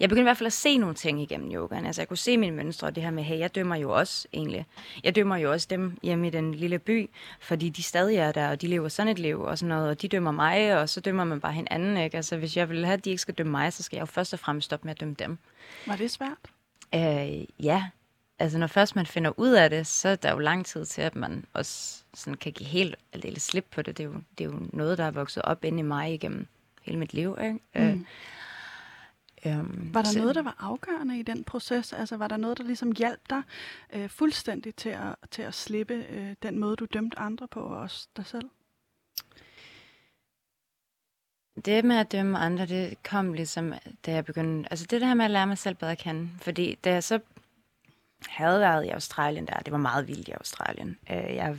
[0.00, 1.86] Jeg begyndte i hvert fald at se nogle ting igennem yogaen.
[1.86, 4.28] Altså jeg kunne se mine mønstre, og det her med, hey, jeg dømmer jo også
[4.32, 4.66] egentlig.
[5.04, 8.48] Jeg dømmer jo også dem hjemme i den lille by, fordi de stadig er der,
[8.48, 11.00] og de lever sådan et liv og sådan noget, og de dømmer mig, og så
[11.00, 12.16] dømmer man bare hinanden, ikke?
[12.16, 14.06] Altså hvis jeg vil have, at de ikke skal dømme mig, så skal jeg jo
[14.06, 15.38] først og fremmest stoppe med at dømme dem.
[15.86, 16.38] Var det svært?
[16.94, 17.84] Øh, ja,
[18.38, 21.02] altså når først man finder ud af det, så er der jo lang tid til,
[21.02, 23.98] at man også sådan kan give helt aldeles slip på det.
[23.98, 26.46] Det er, jo, det er jo noget, der er vokset op inde i mig igennem
[26.82, 27.36] hele mit liv.
[27.40, 27.58] Ikke?
[27.74, 27.80] Mm.
[27.80, 27.98] Øh,
[29.46, 31.92] øhm, Var der så- noget, der var afgørende i den proces?
[31.92, 33.42] Altså var der noget, der ligesom hjalp dig
[33.92, 37.76] øh, fuldstændig til at, til at slippe øh, den måde, du dømte andre på, og
[37.76, 38.50] også dig selv?
[41.64, 43.72] Det med at dømme andre, det kom ligesom,
[44.06, 44.68] da jeg begyndte...
[44.72, 46.30] Altså det der med at lære mig selv bedre at kende.
[46.40, 47.20] Fordi da jeg så
[48.28, 50.98] havde været i Australien der, det var meget vildt i Australien.
[51.10, 51.56] Øh, jeg,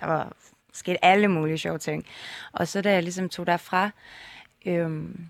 [0.00, 0.32] der var
[0.72, 2.06] sket alle mulige sjove ting.
[2.52, 3.90] Og så da jeg ligesom tog derfra,
[4.66, 5.28] øhm,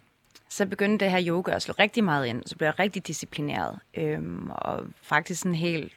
[0.52, 2.42] så begyndte det her yoga at slå rigtig meget ind.
[2.46, 3.78] Så blev jeg rigtig disciplineret.
[3.94, 5.92] Øhm, og faktisk sådan helt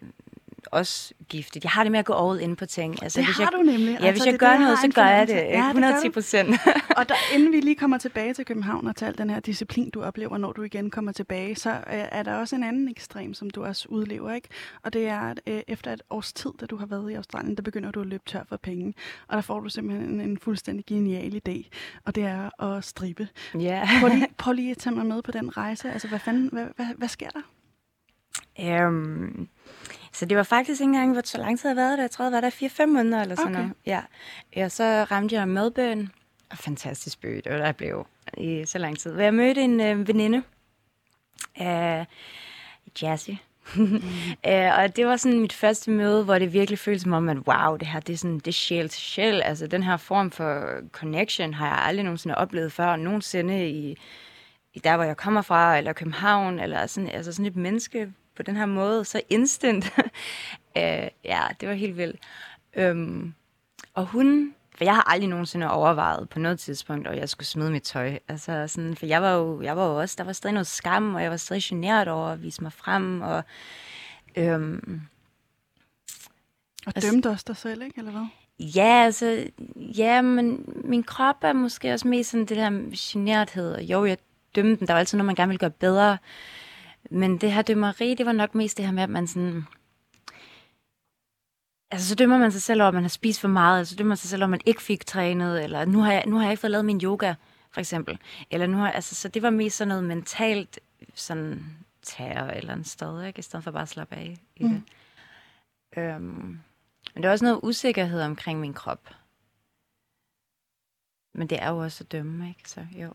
[0.71, 1.63] også giftigt.
[1.63, 3.03] Jeg har det med at gå all in på ting.
[3.03, 3.87] Altså, Det hvis har jeg, du nemlig.
[3.87, 5.33] Ja, Altså, hvis det jeg er gør det, noget, så gør jeg det.
[5.33, 6.11] Ja, det gør 110 du.
[6.13, 6.49] procent.
[6.97, 9.89] Og der, inden vi lige kommer tilbage til København og til al den her disciplin,
[9.89, 13.33] du oplever, når du igen kommer tilbage, så øh, er der også en anden ekstrem,
[13.33, 14.47] som du også udlever, ikke?
[14.83, 17.55] Og det er, at øh, efter et års tid, da du har været i Australien,
[17.55, 18.93] der begynder du at løbe tør for penge.
[19.27, 21.69] Og der får du simpelthen en, en fuldstændig genial idé,
[22.05, 23.27] og det er at strippe.
[23.59, 23.89] Ja.
[23.99, 25.91] Prøv lige, prøv lige at tage mig med på den rejse.
[25.91, 27.41] Altså, hvad fanden, hvad, hvad, hvad sker der?
[28.87, 29.47] Um,
[30.15, 32.03] så det var faktisk ikke engang, hvor så lang tid jeg havde været der.
[32.03, 33.59] Jeg tror, jeg var der 4-5 måneder eller sådan Okay.
[33.61, 33.73] noget.
[33.85, 34.01] Ja.
[34.55, 36.09] ja, så ramte jeg Melbourne.
[36.51, 39.19] Og fantastisk by, det var der, jeg blev i så lang tid.
[39.19, 40.43] Jeg mødte en øh, veninde
[41.55, 42.05] af
[43.01, 43.29] Jazzy.
[43.75, 44.03] mm.
[44.79, 47.75] og det var sådan mit første møde, hvor det virkelig føltes som om, at wow,
[47.77, 49.41] det her, det er sådan, det er sjæl til sjæl.
[49.41, 53.97] Altså den her form for connection har jeg aldrig nogensinde oplevet før, nogensinde i,
[54.73, 58.43] i der, hvor jeg kommer fra, eller København, eller sådan, altså sådan et menneske på
[58.43, 59.85] den her måde, så instant.
[60.77, 62.19] øh, ja, det var helt vildt.
[62.75, 63.33] Øhm,
[63.93, 67.71] og hun, for jeg har aldrig nogensinde overvejet på noget tidspunkt, at jeg skulle smide
[67.71, 68.17] mit tøj.
[68.27, 71.15] Altså sådan, for jeg var jo, jeg var jo også, der var stadig noget skam,
[71.15, 73.43] og jeg var stadig generet over at vise mig frem, og
[74.35, 75.01] øhm,
[76.85, 77.97] Og Altså- dømte også dig selv, ikke?
[77.97, 78.25] Eller hvad?
[78.59, 83.73] Ja, altså, ja, men min krop er måske også mest sådan det der generthed.
[83.73, 84.17] Og jo, jeg
[84.55, 84.87] dømte den.
[84.87, 86.17] Der var altid noget, man gerne ville gøre bedre.
[87.11, 89.65] Men det her dømmeri, det var nok mest det her med, at man sådan...
[91.91, 93.95] Altså, så dømmer man sig selv over, at man har spist for meget, eller så
[93.95, 96.35] dømmer man sig selv over, at man ikke fik trænet, eller nu har jeg, nu
[96.35, 97.33] har jeg ikke fået lavet min yoga,
[97.71, 98.19] for eksempel.
[98.51, 100.79] Eller nu har, altså, så det var mest sådan noget mentalt
[101.13, 101.65] sådan
[102.03, 103.39] terror eller en sted, ikke?
[103.39, 104.81] I stedet for bare at slappe af i det.
[105.97, 106.59] Øhm,
[107.13, 109.09] men der er også noget usikkerhed omkring min krop.
[111.37, 112.69] Men det er jo også at dømme, ikke?
[112.69, 113.07] Så jo.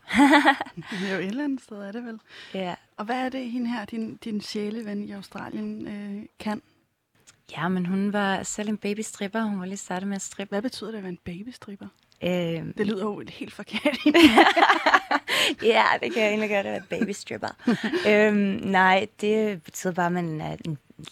[1.11, 2.21] jo, et eller andet sted er det vel.
[2.55, 2.75] ja.
[2.97, 6.63] Og hvad er det, hende her, din, din sjæleven i Australien, øh, kan?
[7.57, 9.43] ja, men hun var selv en babystripper.
[9.43, 10.53] Hun var lige startet med at strippe.
[10.53, 11.87] Hvad betyder det at være en babystripper?
[12.23, 13.99] Øhm, Det lyder jo helt forkert.
[15.63, 17.49] ja, det kan jeg egentlig gøre, det var babystripper.
[18.09, 18.37] øhm,
[18.71, 20.57] nej, det betyder bare, at man er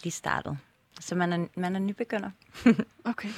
[0.03, 0.57] lige startet.
[0.99, 2.31] Så man er, man er nybegynder.
[3.03, 3.29] okay.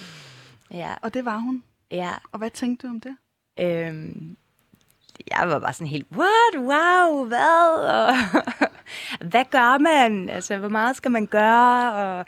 [0.72, 1.64] Ja, Og det var hun.
[1.92, 2.12] ja.
[2.32, 3.18] Og hvad tænkte du om det?
[3.62, 4.38] Øhm,
[5.32, 7.74] jeg var bare sådan helt, what, wow, hvad?
[7.90, 8.16] Og,
[9.32, 10.30] hvad gør man?
[10.30, 11.94] Altså, hvor meget skal man gøre?
[11.94, 12.26] Og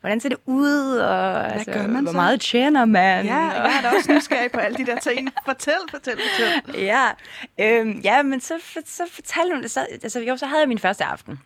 [0.00, 0.96] hvordan ser det ud?
[0.96, 2.16] Og, altså, gør man hvor så?
[2.16, 3.24] meget tjener man?
[3.24, 5.28] Ja, og, jeg er da også nysgerrig på alle de der ting.
[5.44, 6.82] Fortæl, fortæl, fortæl.
[6.92, 7.06] ja,
[7.60, 9.70] øhm, ja, men så, så fortalte hun det.
[9.70, 11.40] Så, altså, jo, så havde jeg min første aften.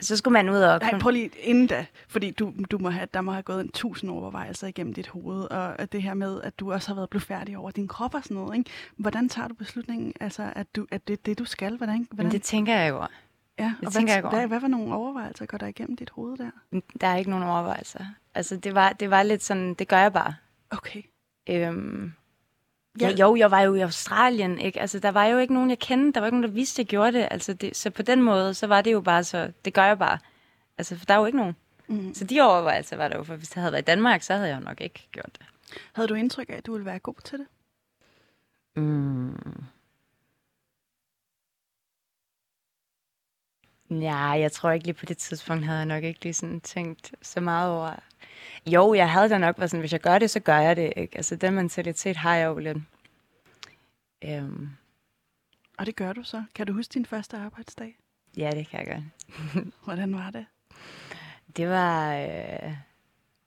[0.00, 0.80] Så skulle man ud og...
[0.80, 3.70] Nej, prøv lige inden da, fordi du, du må have, der må have gået en
[3.70, 7.10] tusind overvejelser igennem dit hoved, og at det her med, at du også har været
[7.10, 8.70] blevet færdig over din krop og sådan noget, ikke?
[8.96, 11.76] Hvordan tager du beslutningen, altså, at, du, at det er det, du skal?
[11.76, 13.06] Hvordan, hvordan, Men det tænker jeg jo.
[13.58, 14.34] ja, det og tænker hvad, jeg godt.
[14.34, 16.50] hvad, hvad var nogle overvejelser, går der igennem dit hoved der?
[17.00, 18.04] Der er ikke nogen overvejelser.
[18.34, 20.34] Altså, det var, det var lidt sådan, det gør jeg bare.
[20.70, 21.02] Okay.
[21.48, 22.12] Øhm,
[23.00, 23.10] Ja.
[23.10, 24.80] jo, jeg var jo i Australien, ikke?
[24.80, 26.12] Altså, der var jo ikke nogen, jeg kendte.
[26.12, 27.28] Der var ikke nogen, der vidste, jeg gjorde det.
[27.30, 29.98] Altså, det, så på den måde, så var det jo bare så, det gør jeg
[29.98, 30.18] bare.
[30.78, 31.56] Altså, for der er jo ikke nogen.
[31.88, 32.14] Mm.
[32.14, 34.48] Så de overvejelser var der jo, for hvis jeg havde været i Danmark, så havde
[34.48, 35.46] jeg jo nok ikke gjort det.
[35.92, 37.46] Havde du indtryk af, at du ville være god til det?
[38.76, 39.64] Mm.
[43.90, 47.14] Ja, jeg tror ikke lige på det tidspunkt, havde jeg nok ikke lige sådan tænkt
[47.22, 47.96] så meget over.
[48.66, 50.92] Jo, jeg havde da nok været sådan, hvis jeg gør det, så gør jeg det.
[50.96, 51.16] Ikke?
[51.16, 52.78] Altså, den mentalitet har jeg jo lidt.
[54.24, 54.68] Øhm,
[55.78, 56.44] Og det gør du så.
[56.54, 57.96] Kan du huske din første arbejdsdag?
[58.36, 59.04] ja, det kan jeg godt.
[59.84, 60.46] Hvordan var det?
[61.56, 62.72] Det var, øh,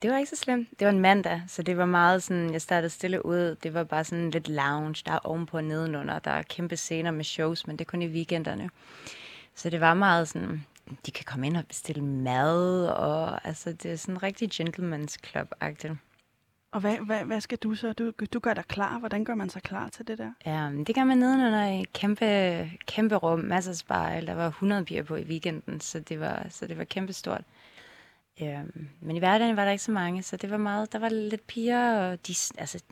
[0.01, 0.69] det var ikke så slemt.
[0.79, 3.55] Det var en mandag, så det var meget sådan, jeg startede stille ud.
[3.63, 6.19] Det var bare sådan lidt lounge, der er ovenpå og nedenunder.
[6.19, 8.69] Der er kæmpe scener med shows, men det er kun i weekenderne.
[9.55, 10.65] Så det var meget sådan,
[11.05, 15.17] de kan komme ind og bestille mad, og altså, det er sådan en rigtig gentleman's
[15.27, 15.95] club-agtigt.
[16.71, 17.93] Og hvad, hvad, hvad skal du så?
[17.93, 18.99] Du, du gør dig klar.
[18.99, 20.31] Hvordan gør man sig klar til det der?
[20.45, 22.25] Ja, det gør man nedenunder i et kæmpe,
[22.87, 24.27] kæmpe rum, masser af spejl.
[24.27, 27.41] Der var 100 piger på i weekenden, så det var, så det var kæmpe stort.
[28.41, 31.09] Øhm, men i hverdagen var der ikke så mange, så det var meget, der var
[31.09, 32.83] lidt piger, og de, altså,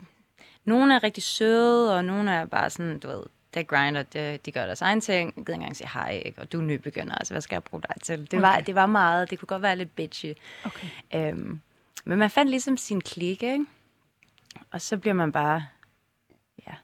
[0.64, 3.22] nogle er rigtig søde, og nogle er bare sådan, du ved,
[3.54, 6.40] det grinder, det, de gør deres egen ting, jeg gider ikke engang sige hej, ikke?
[6.40, 8.30] og du er nybegynder, altså hvad skal jeg bruge dig til?
[8.30, 8.66] Det, var, Okay.
[8.66, 10.32] det var meget, det kunne godt være lidt bitchy.
[10.64, 10.86] Okay.
[11.14, 11.60] Øhm,
[12.04, 13.66] men man fandt ligesom sin klikke, ikke?
[14.70, 15.66] Og så bliver man bare,
[16.68, 16.74] ja,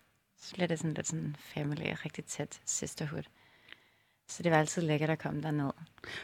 [0.41, 3.23] så bliver det sådan lidt sådan family, rigtig tæt sisterhood.
[4.31, 5.71] Så det var altid lækkert at komme derned.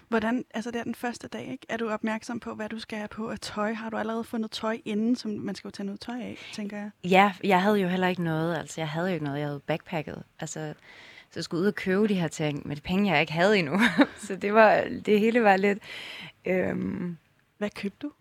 [0.09, 1.67] Hvordan, altså det er den første dag, ikke?
[1.69, 3.73] Er du opmærksom på, hvad du skal have på af tøj?
[3.73, 6.77] Har du allerede fundet tøj inden, som man skal jo tage noget tøj af, tænker
[6.77, 6.91] jeg?
[7.05, 9.61] Ja, jeg havde jo heller ikke noget, altså jeg havde jo ikke noget, jeg havde
[9.61, 10.23] backpacket.
[10.39, 10.75] Altså,
[11.31, 13.59] så jeg skulle ud og købe de her ting med de penge, jeg ikke havde
[13.59, 13.81] endnu.
[14.27, 15.79] så det var, det hele var lidt,
[16.45, 17.17] øhm,
[17.59, 18.13] Hvad købte du?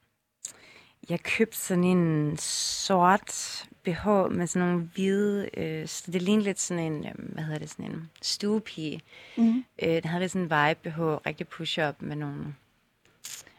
[1.09, 6.59] Jeg købte sådan en sort BH med sådan nogle hvide, øh, så det lignede lidt
[6.59, 9.01] sådan en, øh, hvad hedder det, sådan en stuepige.
[9.37, 9.65] Mm.
[9.83, 12.55] Øh, den havde lidt sådan en vibe BH, rigtig push-up med nogle...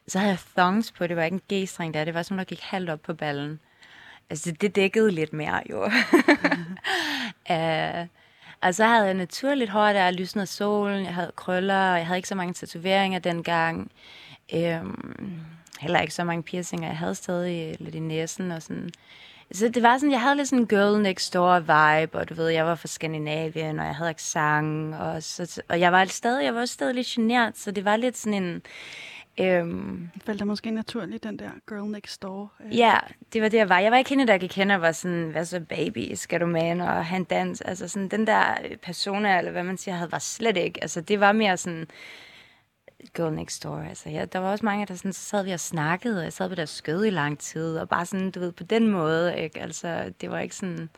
[0.09, 2.45] Så havde jeg thongs på, det var ikke en G-streng der, det var sådan, der
[2.45, 3.61] gik halvt op på ballen.
[4.31, 5.85] Altså, det, dækkede lidt mere, jo.
[7.51, 8.07] uh,
[8.67, 12.19] og så havde jeg naturligt hår der, lysnet af solen, jeg havde krøller, jeg havde
[12.19, 13.91] ikke så mange tatoveringer dengang.
[14.55, 15.41] Øhm,
[15.81, 16.89] heller ikke så mange piercinger.
[16.89, 18.91] Jeg havde stadig lidt i næsen og sådan.
[19.53, 22.35] Så det var sådan, jeg havde lidt sådan en girl next door vibe, og du
[22.35, 26.45] ved, jeg var fra Skandinavien, og jeg havde accent, og, så, og jeg var stadig,
[26.45, 28.63] jeg var også stadig lidt genert, så det var lidt sådan en,
[29.41, 32.53] øhm, Faldt der måske naturligt den der girl next door?
[32.65, 32.95] øh, ja,
[33.33, 33.79] det var det, jeg var.
[33.79, 36.47] Jeg var ikke hende, der gik hen og var sådan, hvad så baby, skal du
[36.47, 37.61] med og have en dans?
[37.61, 40.83] Altså sådan, den der persona, eller hvad man siger, havde var slet ikke.
[40.83, 41.87] Altså det var mere sådan,
[43.15, 43.77] girl next door.
[43.77, 46.33] Altså, ja, der var også mange, der sådan, så sad vi og snakkede, og jeg
[46.33, 49.39] sad på deres skød i lang tid, og bare sådan, du ved, på den måde,
[49.39, 49.61] ikke?
[49.61, 50.91] Altså, det var ikke sådan...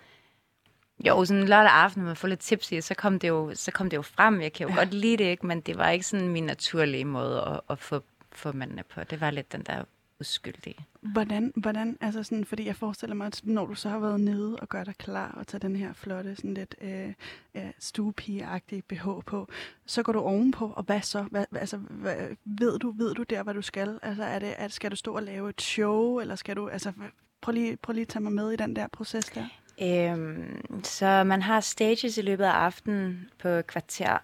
[1.07, 3.71] Jo, sådan lørdag aften, når man får lidt tips i, så kom det jo, så
[3.71, 4.41] kom det jo frem.
[4.41, 4.79] Jeg kan jo ja.
[4.79, 5.47] godt lide det, ikke?
[5.47, 9.05] Men det var ikke sådan min naturlige måde at, at få, få mændene på.
[9.05, 9.85] Det var lidt den der
[10.21, 10.77] uskyldige.
[11.01, 14.57] Hvordan, hvordan, altså sådan, fordi jeg forestiller mig, at når du så har været nede
[14.57, 17.13] og gør dig klar og tager den her flotte, sådan lidt øh,
[17.55, 19.49] øh, stuepige-agtige BH på,
[19.87, 21.23] så går du ovenpå, og hvad så?
[21.23, 23.99] Hvad, altså, hvad, ved, du, ved du der, hvad du skal?
[24.03, 26.93] Altså, er det, er, skal du stå og lave et show, eller skal du, altså,
[27.41, 29.47] prøv lige, prøv lige at tage mig med i den der proces der.
[29.83, 34.19] Øhm, så man har stages i løbet af aftenen på kvarter,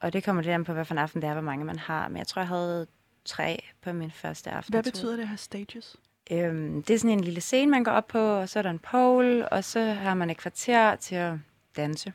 [0.00, 1.78] og det kommer lidt an på, hvad for en aften det er, hvor mange man
[1.78, 2.08] har.
[2.08, 2.86] Men jeg tror, jeg havde
[3.28, 4.72] tre på min første aften.
[4.72, 5.96] Hvad betyder det at have stages?
[6.30, 8.70] Øhm, det er sådan en lille scene, man går op på, og så er der
[8.70, 11.34] en pole, og så har man et kvarter til at
[11.76, 12.12] danse.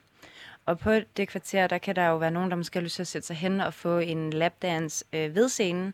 [0.65, 3.04] Og på det kvarter, der kan der jo være nogen, der måske har lyst til
[3.04, 5.93] at sætte sig hen og få en lapdance øh, ved scenen.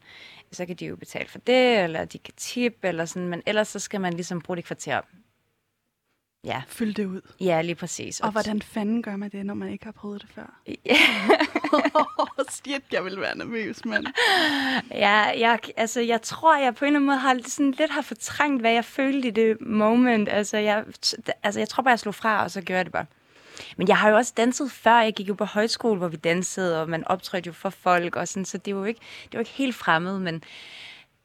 [0.52, 3.28] Så kan de jo betale for det, eller de kan tip, eller sådan.
[3.28, 5.02] Men ellers så skal man ligesom bruge det kvarter.
[6.44, 7.22] Ja, Fyld det ud.
[7.40, 8.20] ja lige præcis.
[8.20, 10.60] Og hvordan fanden gør man det, når man ikke har prøvet det før?
[12.50, 14.06] Shit, jeg vil være nervøs, mand.
[14.92, 18.02] Ja, jeg, altså, jeg tror, jeg på en eller anden måde har sådan lidt har
[18.02, 20.30] fortrængt, hvad jeg følte i det moment.
[20.30, 20.84] Altså, jeg,
[21.44, 23.06] altså, jeg tror bare, jeg slog fra, og så gjorde jeg det bare.
[23.78, 25.02] Men jeg har jo også danset før.
[25.02, 28.28] Jeg gik jo på højskole, hvor vi dansede, og man optrådte jo for folk, og
[28.28, 30.44] sådan, så det var jo ikke, det var ikke helt fremmed, men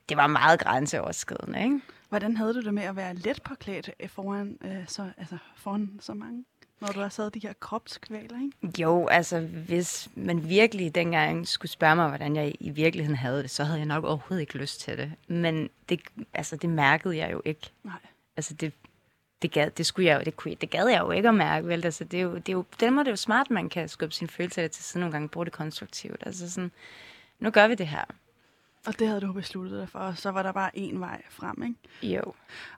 [0.09, 1.81] det var meget grænseoverskridende, ikke?
[2.09, 5.99] Hvordan havde du det med at være let påklædt øh, foran, øh, så, altså, foran
[6.01, 6.45] så mange?
[6.81, 8.83] Når du har sad de her kropskvaler, ikke?
[8.83, 13.51] Jo, altså hvis man virkelig dengang skulle spørge mig, hvordan jeg i virkeligheden havde det,
[13.51, 15.13] så havde jeg nok overhovedet ikke lyst til det.
[15.29, 16.01] Men det,
[16.35, 17.71] altså, det mærkede jeg jo ikke.
[17.85, 17.99] Nej.
[18.37, 18.73] Altså det,
[19.43, 21.69] det, gad, det, skulle jeg jo, det, kunne, det gad jeg jo ikke at mærke,
[21.69, 21.85] vel?
[21.85, 23.89] Altså, det er jo, det er jo, den måde det er jo smart, man kan
[23.89, 26.23] skubbe sine følelser til siden nogle gange, bruge det konstruktivt.
[26.27, 26.71] Altså sådan,
[27.39, 28.05] nu gør vi det her.
[28.87, 31.63] Og det havde du besluttet dig for, og så var der bare én vej frem,
[31.63, 32.17] ikke?
[32.17, 32.33] Jo.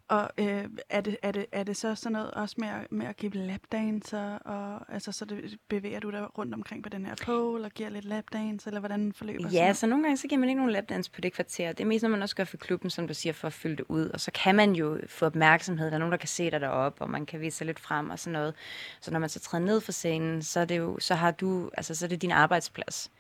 [0.09, 3.07] Og øh, er, det, er, det, er det så sådan noget også med at, med
[3.07, 7.15] at give lapdancer, og altså, så det, bevæger du dig rundt omkring på den her
[7.25, 10.39] pole, og giver lidt lapdance, eller hvordan forløber sådan Ja, så nogle gange så giver
[10.39, 11.73] man ikke nogen lapdans på det kvarter.
[11.73, 13.77] Det er mest, når man også gør for klubben, som du siger, for at fylde
[13.77, 14.09] det ud.
[14.09, 15.87] Og så kan man jo få opmærksomhed.
[15.87, 18.11] Der er nogen, der kan se dig deroppe, og man kan vise sig lidt frem
[18.11, 18.55] og sådan noget.
[19.01, 21.71] Så når man så træder ned fra scenen, så er det jo, så har du,
[21.77, 23.11] altså så er det din arbejdsplads.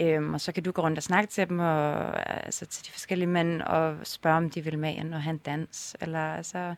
[0.00, 2.90] Øhm, og så kan du gå rundt og snakke til dem, og, altså til de
[2.90, 6.74] forskellige mænd, og spørge, om de vil med ind og have en dans, eller altså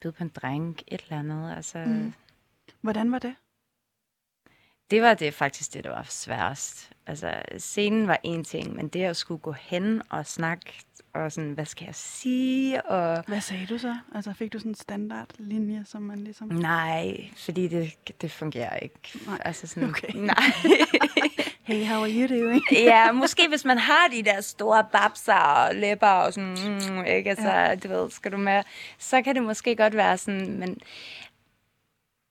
[0.00, 1.56] byde på en drink, et eller andet.
[1.56, 2.12] Altså, Mm.
[2.80, 3.36] Hvordan var det?
[4.90, 6.92] Det var det faktisk det, der var sværest.
[7.06, 10.72] Altså, scenen var en ting, men det at skulle gå hen og snakke,
[11.24, 13.24] og sådan, hvad skal jeg sige, og...
[13.26, 13.96] Hvad sagde du så?
[14.14, 16.48] Altså fik du sådan en standardlinje, som man ligesom...
[16.48, 18.98] Nej, fordi det, det fungerer ikke.
[19.26, 20.08] Nej, Altså sådan, okay.
[20.32, 20.52] Nej.
[21.66, 22.62] Hey, how are you doing?
[22.92, 26.56] ja, måske hvis man har de der store babser og læber og sådan,
[26.90, 27.30] mm, ikke?
[27.30, 27.74] Altså, ja.
[27.74, 28.62] du ved, skal du med,
[28.98, 30.78] så kan det måske godt være sådan, men,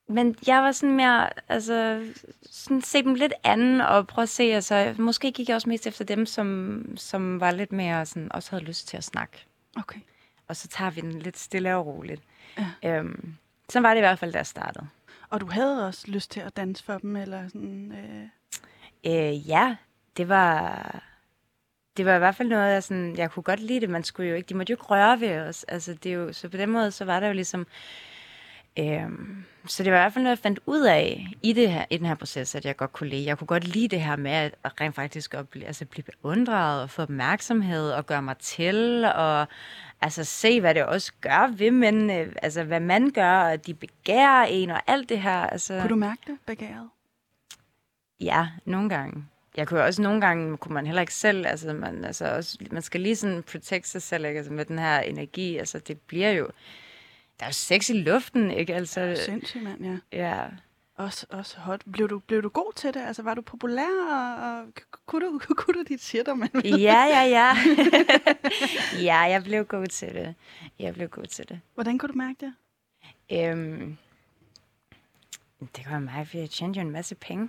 [0.08, 2.06] men jeg var sådan mere, altså,
[2.50, 5.86] sådan se dem lidt anden og prøve at se, altså, måske gik jeg også mest
[5.86, 9.44] efter dem, som, som var lidt mere sådan, også havde lyst til at snakke.
[9.76, 10.00] Okay.
[10.48, 12.22] Og så tager vi den lidt stille og roligt.
[12.58, 12.98] Ja.
[12.98, 13.34] Øhm,
[13.68, 14.86] så var det i hvert fald, da jeg startede.
[15.30, 17.92] Og du havde også lyst til at danse for dem, eller sådan...
[17.92, 18.28] Øh...
[19.12, 19.76] Øh, ja,
[20.16, 21.02] det var...
[21.96, 23.90] Det var i hvert fald noget, jeg, sådan, jeg kunne godt lide det.
[23.90, 25.64] Man skulle jo ikke, de måtte jo ikke røre ved os.
[25.64, 27.66] Altså, det er jo, så på den måde, så var der jo ligesom...
[28.78, 31.84] Øhm, så det var i hvert fald noget, jeg fandt ud af i, det her,
[31.90, 33.26] i den her proces, at jeg godt kunne lide.
[33.26, 36.04] Jeg kunne godt lide det her med at at rent faktisk at blive, altså blive
[36.04, 39.46] beundret og få opmærksomhed og gøre mig til og
[40.00, 42.10] altså se, hvad det også gør ved mænd,
[42.42, 45.36] altså hvad man gør, og de begærer en og alt det her.
[45.40, 46.88] Altså, Kunne du mærke det begæret?
[48.20, 49.24] Ja, nogle gange.
[49.56, 52.82] Jeg kunne også nogle gange, kunne man heller ikke selv, altså man, altså også, man
[52.82, 54.38] skal lige sådan protect sig selv, ikke?
[54.38, 56.48] Altså med den her energi, altså det bliver jo,
[57.40, 58.74] der er jo sex i luften, ikke?
[58.74, 59.98] Altså, Sindssygt, mand, ja.
[60.12, 60.46] ja.
[60.96, 61.82] Også, også hot.
[61.92, 63.00] Blev du, blev du god til det?
[63.00, 64.66] Altså, var du populær, og, og
[65.06, 66.50] kunne, du, kunne du dit shit, om man?
[66.64, 67.52] Ja, ja, ja.
[69.08, 70.34] ja, jeg blev god til det.
[70.78, 71.60] Jeg blev god til det.
[71.74, 72.54] Hvordan kunne du mærke det?
[73.32, 73.96] Øhm,
[75.60, 77.48] det kan være mig, for jeg tjente jo en masse penge.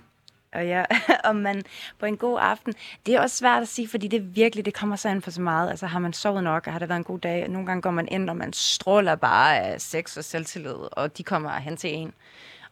[0.52, 0.86] Og jeg,
[1.30, 1.62] om man
[1.98, 2.74] på en god aften,
[3.06, 5.40] det er også svært at sige, fordi det virkelig, det kommer så an for så
[5.40, 5.70] meget.
[5.70, 7.48] Altså har man sovet nok, og har det været en god dag?
[7.48, 11.22] Nogle gange går man ind, og man stråler bare af sex og selvtillid, og de
[11.22, 12.12] kommer hen til en.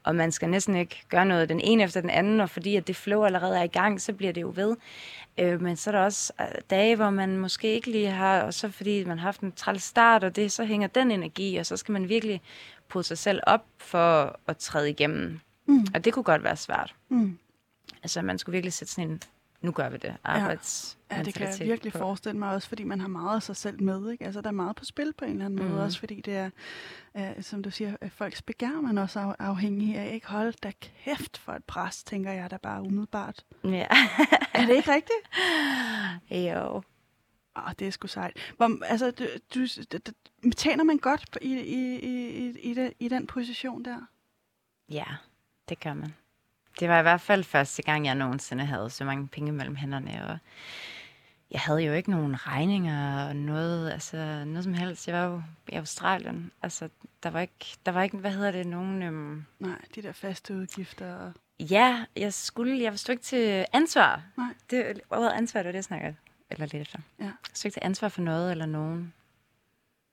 [0.03, 2.87] Og man skal næsten ikke gøre noget den ene efter den anden, og fordi at
[2.87, 4.77] det flow allerede er i gang, så bliver det jo ved.
[5.39, 8.55] Øh, men så er der også øh, dage, hvor man måske ikke lige har, og
[8.55, 11.67] så fordi man har haft en træls start, og det, så hænger den energi, og
[11.67, 12.43] så skal man virkelig
[12.89, 15.41] putte sig selv op for at træde igennem.
[15.67, 15.87] Mm.
[15.95, 16.95] Og det kunne godt være svært.
[17.09, 17.39] Mm.
[18.07, 19.21] Altså, man skulle virkelig sætte sådan en,
[19.61, 21.99] nu gør vi det, arbejds Ja, det kan jeg virkelig på.
[21.99, 24.11] forestille mig også, fordi man har meget af sig selv med.
[24.11, 24.25] Ikke?
[24.25, 25.65] Altså, der er meget på spil på en eller anden mm.
[25.65, 25.73] Mhm.
[25.73, 26.51] måde, også fordi det er,
[27.17, 30.15] øh, som du siger, at folks begær man også af, afhængig af.
[30.15, 30.27] Ikke?
[30.29, 33.45] Hold da kæft for et pres, tænker jeg da bare umiddelbart.
[33.65, 33.87] Ja.
[34.55, 35.21] Er det ikke rigtigt?
[36.31, 36.83] jo.
[37.57, 38.53] Åh, det er sgu sejt.
[38.57, 43.27] Hvor, altså, du, du, d- d- tjener man godt i, i, i, i, i den
[43.27, 44.01] position der?
[44.89, 45.05] Ja,
[45.69, 46.15] det gør man.
[46.81, 50.29] Det var i hvert fald første gang, jeg nogensinde havde så mange penge mellem hænderne,
[50.29, 50.39] og
[51.51, 55.09] jeg havde jo ikke nogen regninger og noget, altså noget som helst.
[55.09, 56.89] Jeg var jo i Australien, altså
[57.23, 59.03] der var ikke, der var ikke hvad hedder det, nogen...
[59.03, 59.45] Øhm...
[59.59, 61.33] Nej, de der faste udgifter.
[61.61, 64.23] Ja, jeg skulle, jeg stod ikke til ansvar.
[64.37, 64.55] Nej.
[64.71, 66.17] Det, ordet ansvar, det var det, jeg snakkede,
[66.51, 66.99] eller lidt efter.
[67.19, 67.25] Ja.
[67.25, 69.13] Jeg stod ikke til ansvar for noget eller nogen.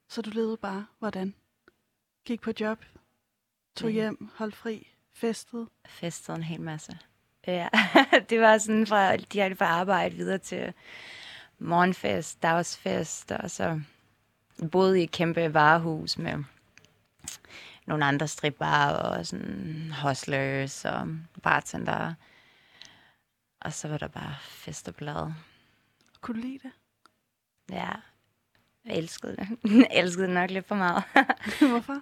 [0.09, 1.33] Så du levede bare, hvordan?
[2.25, 2.85] Gik på job?
[3.75, 3.93] Tog Ja.
[3.93, 5.67] hjem, holdt fri, festet.
[5.85, 6.97] Festede en hel masse.
[7.47, 7.67] Ja,
[8.29, 10.73] det var sådan fra direkte fra arbejde videre til
[11.59, 13.81] morgenfest, dagsfest, og så
[14.71, 16.43] boede i et kæmpe varehus med
[17.85, 21.07] nogle andre stripbarer og sådan hustlers og
[21.43, 22.13] bartender.
[23.61, 25.31] Og så var der bare fest og blad.
[26.21, 26.71] Kunne du lide det?
[27.69, 27.91] Ja,
[28.85, 29.47] jeg elskede det.
[29.79, 31.03] jeg elskede det nok lidt for meget.
[31.71, 32.01] Hvorfor?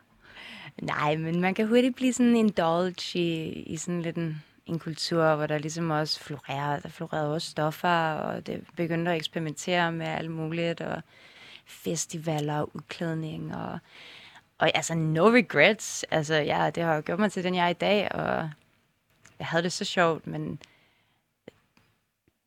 [0.81, 5.35] Nej, men man kan hurtigt blive sådan indulge i, i sådan lidt en, en kultur,
[5.35, 10.07] hvor der ligesom også florerer, der florerede også stoffer, og det begyndte at eksperimentere med
[10.07, 11.01] alt muligt, og
[11.65, 13.79] festivaler og udklædning, og,
[14.57, 16.05] og altså no regrets.
[16.11, 18.49] Altså, ja, det har jo gjort mig til den, jeg er i dag, og
[19.39, 20.59] jeg havde det så sjovt, men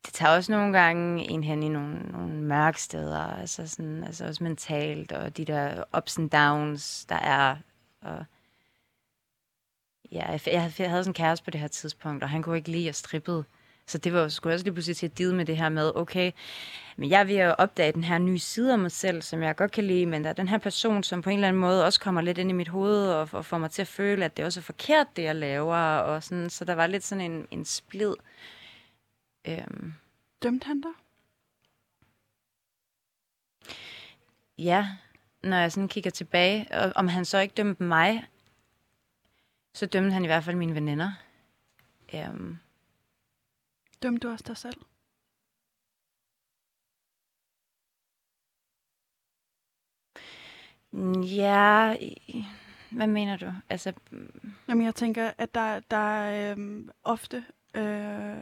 [0.07, 4.26] det tager også nogle gange en hen i nogle, nogle mørke steder, altså, sådan, altså
[4.26, 7.57] også mentalt, og de der ups and downs, der er.
[8.05, 8.25] Og
[10.13, 12.57] ja, jeg, jeg, jeg havde sådan en kæreste på det her tidspunkt, og han kunne
[12.57, 13.45] ikke lide at strippede.
[13.87, 15.93] Så det var jo jeg også lige pludselig til at deal med det her med,
[15.95, 16.33] okay,
[16.97, 19.73] men jeg ved at opdage den her nye side af mig selv, som jeg godt
[19.73, 22.01] kan lide, men der er den her person, som på en eller anden måde også
[22.01, 24.45] kommer lidt ind i mit hoved, og, og får mig til at føle, at det
[24.45, 27.65] også er forkert, det jeg laver, og sådan, så der var lidt sådan en, en
[27.65, 28.15] splid.
[29.49, 29.95] Øhm,
[30.43, 30.91] Dømte han dig?
[34.59, 34.89] Ja,
[35.45, 38.25] når jeg sådan kigger tilbage, og om han så ikke dømte mig,
[39.75, 41.13] så dømte han i hvert fald mine veninder.
[42.15, 42.59] Um,
[44.03, 44.77] Dømte du også dig selv?
[51.37, 51.97] ja,
[52.91, 53.53] hvad mener du?
[53.71, 53.93] Altså,
[54.69, 57.45] Jamen, jeg tænker, at der, der er øhm, ofte...
[57.75, 58.37] Øh,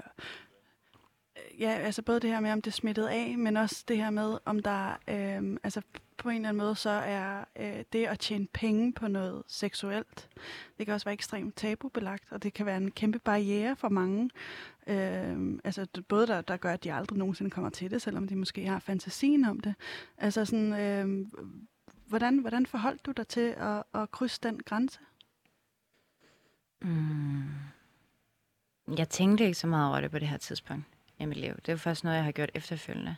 [1.59, 4.11] ja, altså både det her med, om det er smittet af, men også det her
[4.11, 5.83] med, om der øh, altså
[6.17, 10.29] på en eller anden måde så er øh, det at tjene penge på noget seksuelt.
[10.79, 14.31] Det kan også være ekstremt tabubelagt, og det kan være en kæmpe barriere for mange.
[14.87, 18.37] Øh, altså både der, der gør, at de aldrig nogensinde kommer til det, selvom de
[18.37, 19.75] måske har fantasien om det.
[20.19, 21.27] Altså sådan, øh,
[22.07, 24.99] hvordan, hvordan forholdt du dig til at, at krydse den grænse?
[26.83, 27.43] mm,
[28.99, 30.85] jeg tænkte ikke så meget over det på det her tidspunkt
[31.19, 31.55] i mit liv.
[31.57, 33.17] Det er jo først noget, jeg har gjort efterfølgende.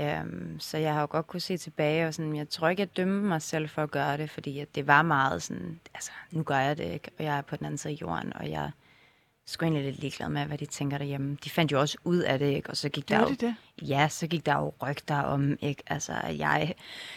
[0.00, 2.96] Um, så jeg har jo godt kunne se tilbage, og sådan, jeg tror ikke, jeg
[2.96, 6.42] dømmer mig selv for at gøre det, fordi at det var meget sådan, altså, nu
[6.42, 8.70] gør jeg det ikke, og jeg er på den anden side af jorden, og jeg
[9.46, 11.36] sgu egentlig lidt ligeglad med, hvad de tænker derhjemme.
[11.44, 12.70] De fandt jo også ud af det, ikke?
[12.70, 13.88] Og så gik der Gjorde jo, de det?
[13.88, 15.82] ja, så gik der jo rygter om, ikke?
[15.86, 16.74] Altså, at jeg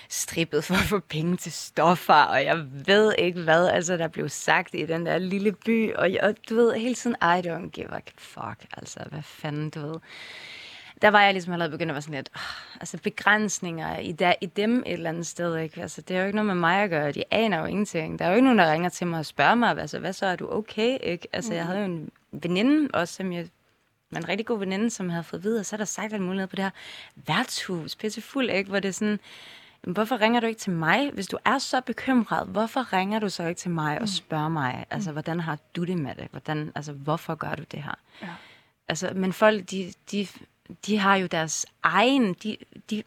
[0.10, 4.30] strippede for at få penge til stoffer, og jeg ved ikke hvad, altså, der blev
[4.30, 7.70] sagt i den der lille by, og, jeg, og du ved, hele tiden, I don't
[7.70, 9.96] give a fuck, altså, hvad fanden, du ved.
[11.06, 14.34] Der var jeg ligesom allerede begyndt at være sådan lidt, oh, altså begrænsninger i, der,
[14.42, 15.82] i dem et eller andet sted, ikke?
[15.82, 18.20] Altså, det er jo ikke noget med mig at gøre, de aner jo ingenting.
[18.20, 20.26] Der er jo ikke nogen, der ringer til mig og spørger mig, altså, hvad så,
[20.26, 21.28] er du okay, ikke?
[21.34, 23.48] Altså, jeg havde jo en veninde også, som jeg
[24.12, 26.50] var en rigtig god veninde, som havde fået videre, så er der sagt alt muligt
[26.50, 26.72] på det her
[27.16, 28.70] værtshus, pissefuld, ikke?
[28.70, 29.20] Hvor det er sådan,
[29.84, 31.12] "Men hvorfor ringer du ikke til mig?
[31.14, 34.86] Hvis du er så bekymret, hvorfor ringer du så ikke til mig og spørger mig,
[34.90, 36.28] altså, hvordan har du det med det?
[36.32, 37.96] Hvordan, altså, hvorfor gør du det her?
[38.22, 38.28] Ja.
[38.88, 40.28] Altså, men folk, de, de,
[40.86, 42.58] de har jo deres egen, de,
[42.90, 43.04] de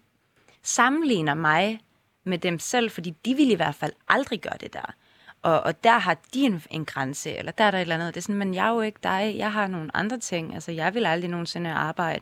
[0.62, 1.80] sammenligner mig
[2.24, 4.94] med dem selv, fordi de vil i hvert fald aldrig gøre det der.
[5.42, 8.14] Og, og der har de en, en grænse, eller der er der et eller andet.
[8.14, 10.54] Det er sådan, men jeg er jo ikke dig, jeg har nogle andre ting.
[10.54, 12.20] Altså, jeg vil aldrig nogensinde arbejde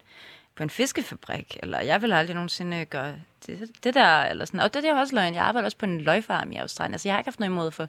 [0.55, 3.15] på en fiskefabrik, eller jeg vil aldrig nogensinde gøre
[3.47, 4.61] det, det der, eller sådan.
[4.61, 5.35] Og det, det er også løgn.
[5.35, 6.95] Jeg arbejder også på en løgfarm i Australien.
[6.95, 7.89] Altså, jeg har ikke haft noget imod for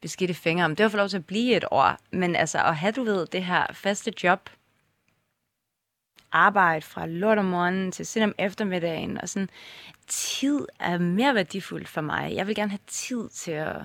[0.00, 1.96] beskidte fingre, men det var for lov til at blive et år.
[2.10, 4.50] Men altså, at have, du ved, det her faste job,
[6.34, 9.50] arbejde fra lort om morgenen til sent om eftermiddagen, og sådan,
[10.06, 12.32] tid er mere værdifuldt for mig.
[12.34, 13.82] Jeg vil gerne have tid til at,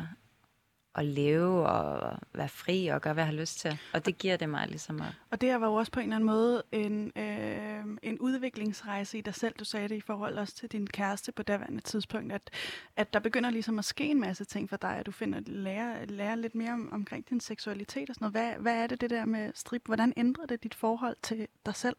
[0.95, 3.79] at leve og være fri og gøre, hvad jeg har lyst til.
[3.93, 5.07] Og det giver det mig ligesom at...
[5.31, 9.17] Og det her var jo også på en eller anden måde en, øh, en udviklingsrejse
[9.17, 9.55] i dig selv.
[9.59, 12.49] Du sagde det i forhold også til din kæreste på daværende tidspunkt, at,
[12.95, 16.05] at der begynder ligesom at ske en masse ting for dig, at du finder lærer,
[16.05, 18.55] lærer lidt mere om, omkring din seksualitet og sådan noget.
[18.55, 19.81] Hvad, hvad er det det der med strip?
[19.85, 21.95] Hvordan ændrer det dit forhold til dig selv?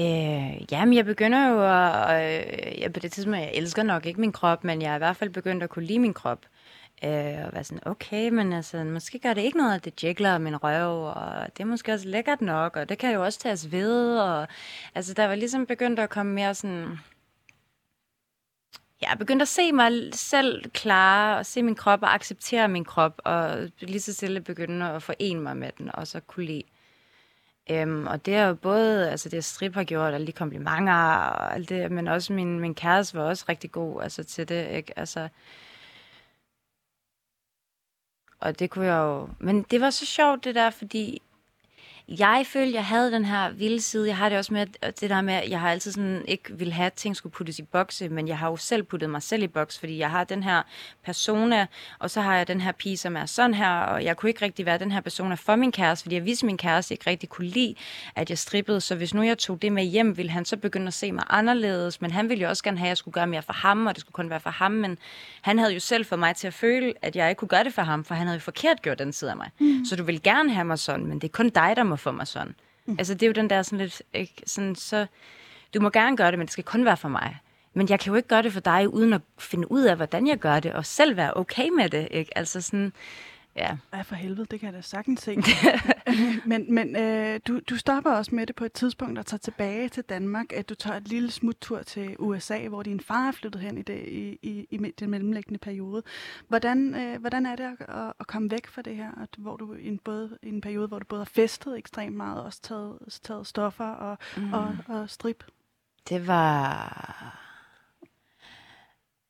[0.00, 2.22] Øh, jamen, jeg begynder jo at...
[2.24, 4.98] Øh, jeg, på det tidspunkt, jeg elsker nok ikke min krop, men jeg er i
[4.98, 6.46] hvert fald begyndt at kunne lide min krop.
[7.04, 10.38] Øh, og være sådan, okay, men altså, måske gør det ikke noget, at det jigler
[10.38, 13.72] min røv, og det er måske også lækkert nok, og det kan jo også tages
[13.72, 14.48] ved, og
[14.94, 16.98] altså, der var ligesom begyndt at komme mere sådan...
[19.00, 22.84] Jeg er begyndt at se mig selv klare, og se min krop og acceptere min
[22.84, 26.62] krop, og lige så stille begynde at forene mig med den, og så kunne lide.
[27.70, 31.54] Øhm, og det er jo både, altså det strip har gjort, alle de komplimenter og
[31.54, 34.98] alt det, men også min, min kæreste var også rigtig god altså, til det, ikke?
[34.98, 35.28] Altså,
[38.40, 39.28] Og det kunne jeg jo...
[39.38, 41.22] Men det var så sjovt, det der, fordi
[42.08, 44.08] jeg følte, jeg havde den her vilde side.
[44.08, 46.58] Jeg har det også med, at det der med, at jeg har altid sådan ikke
[46.58, 49.22] vil have, at ting skulle puttes i bokse, men jeg har jo selv puttet mig
[49.22, 50.62] selv i boks, fordi jeg har den her
[51.04, 51.66] persona,
[51.98, 54.44] og så har jeg den her pige, som er sådan her, og jeg kunne ikke
[54.44, 57.10] rigtig være den her persona for min kæreste, fordi jeg vidste, at min kæreste ikke
[57.10, 57.74] rigtig kunne lide,
[58.16, 58.80] at jeg strippede.
[58.80, 61.24] Så hvis nu jeg tog det med hjem, ville han så begynde at se mig
[61.30, 63.86] anderledes, men han ville jo også gerne have, at jeg skulle gøre mere for ham,
[63.86, 64.98] og det skulle kun være for ham, men
[65.40, 67.74] han havde jo selv fået mig til at føle, at jeg ikke kunne gøre det
[67.74, 69.50] for ham, for han havde jo forkert gjort den side af mig.
[69.58, 69.84] Mm.
[69.84, 72.10] Så du vil gerne have mig sådan, men det er kun dig, der må for
[72.10, 72.54] mig sådan.
[72.86, 72.96] Mm.
[72.98, 75.06] Altså, det er jo den der sådan lidt, ikke, sådan, så,
[75.74, 77.38] du må gerne gøre det, men det skal kun være for mig.
[77.74, 80.26] Men jeg kan jo ikke gøre det for dig, uden at finde ud af, hvordan
[80.26, 82.38] jeg gør det, og selv være okay med det, ikke?
[82.38, 82.92] Altså sådan,
[83.58, 83.76] ja.
[83.92, 85.36] Ja, for helvede, det kan jeg da sagtens se.
[86.50, 89.88] men men øh, du, du stopper også med det på et tidspunkt og tager tilbage
[89.88, 90.52] til Danmark.
[90.52, 93.82] At du tager et lille smuttur til USA, hvor din far er flyttet hen i,
[93.82, 96.02] det, i, i, i den mellemliggende periode.
[96.48, 99.74] Hvordan, øh, hvordan er det at, at komme væk fra det her, at, hvor du
[99.74, 102.62] i en, både, i en periode, hvor du både har festet ekstremt meget, og også
[102.62, 104.52] taget, taget stoffer og, mm.
[104.52, 105.44] og, og strip?
[106.08, 107.44] Det var...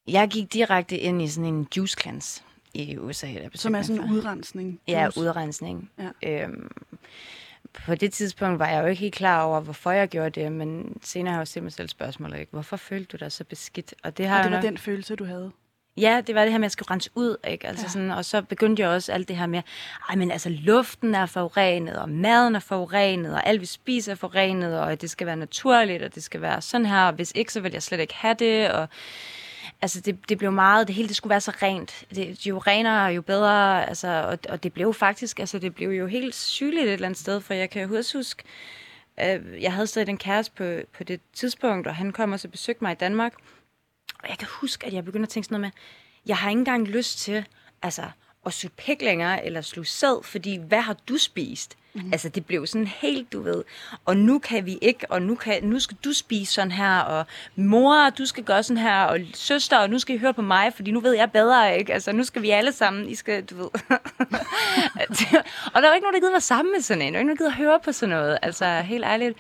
[0.07, 2.43] Jeg gik direkte ind i sådan en juice cleanse
[2.83, 3.27] i USA.
[3.27, 4.81] Der Som er sådan en udrensning?
[4.89, 5.91] Ja, udrensning.
[5.99, 6.43] Ja.
[6.43, 6.71] Øhm,
[7.73, 11.01] på det tidspunkt var jeg jo ikke helt klar over, hvorfor jeg gjorde det, men
[11.03, 12.53] senere har jeg jo set mig selv spørgsmålet, ikke?
[12.53, 13.95] hvorfor følte du dig så beskidt?
[14.03, 14.65] Og det, har og det var nok...
[14.65, 15.53] den følelse, du havde?
[15.97, 17.67] Ja, det var det her med, at jeg skulle rense ud, ikke?
[17.67, 17.91] Altså ja.
[17.91, 19.63] sådan, og så begyndte jeg også alt det her med,
[20.09, 24.17] ej, men altså luften er forurenet, og maden er forurenet, og alt vi spiser er
[24.17, 27.53] forurenet, og det skal være naturligt, og det skal være sådan her, og hvis ikke,
[27.53, 28.89] så vil jeg slet ikke have det, og
[29.83, 32.05] altså det, det blev meget, det hele det skulle være så rent.
[32.15, 36.07] Det, jo renere, jo bedre, altså, og, og det blev faktisk, altså det blev jo
[36.07, 38.43] helt sygeligt et eller andet sted, for jeg kan huske, huske
[39.21, 42.49] øh, jeg havde stadig en kæreste på, på det tidspunkt, og han kom og så
[42.49, 43.35] besøgte mig i Danmark,
[44.23, 45.83] og jeg kan huske, at jeg begyndte at tænke sådan noget med,
[46.27, 47.45] jeg har ikke engang lyst til,
[47.83, 48.03] altså,
[48.47, 51.77] at suge pik længere, eller sluge sæd, fordi hvad har du spist?
[51.95, 52.13] Mm.
[52.13, 53.65] Altså, det blev sådan helt, du ved,
[54.05, 57.27] og nu kan vi ikke, og nu, kan, nu skal du spise sådan her, og
[57.57, 60.73] mor, du skal gøre sådan her, og søster, og nu skal I høre på mig,
[60.75, 61.95] fordi nu ved jeg bedre, ikke?
[61.95, 63.65] Altså, nu skal vi alle sammen, I skal, du ved.
[65.75, 67.27] og der var ikke nogen, der gider være sammen med sådan en, der var ikke
[67.27, 69.39] nogen, der gider høre på sådan noget, altså, helt ærligt.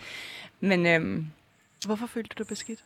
[0.60, 1.26] Men, øhm,
[1.86, 2.84] Hvorfor følte du dig beskidt?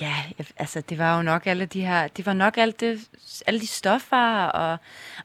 [0.00, 0.14] Ja,
[0.56, 3.08] altså det var jo nok alle de her, det var nok alt det,
[3.46, 4.78] alle de stoffer, og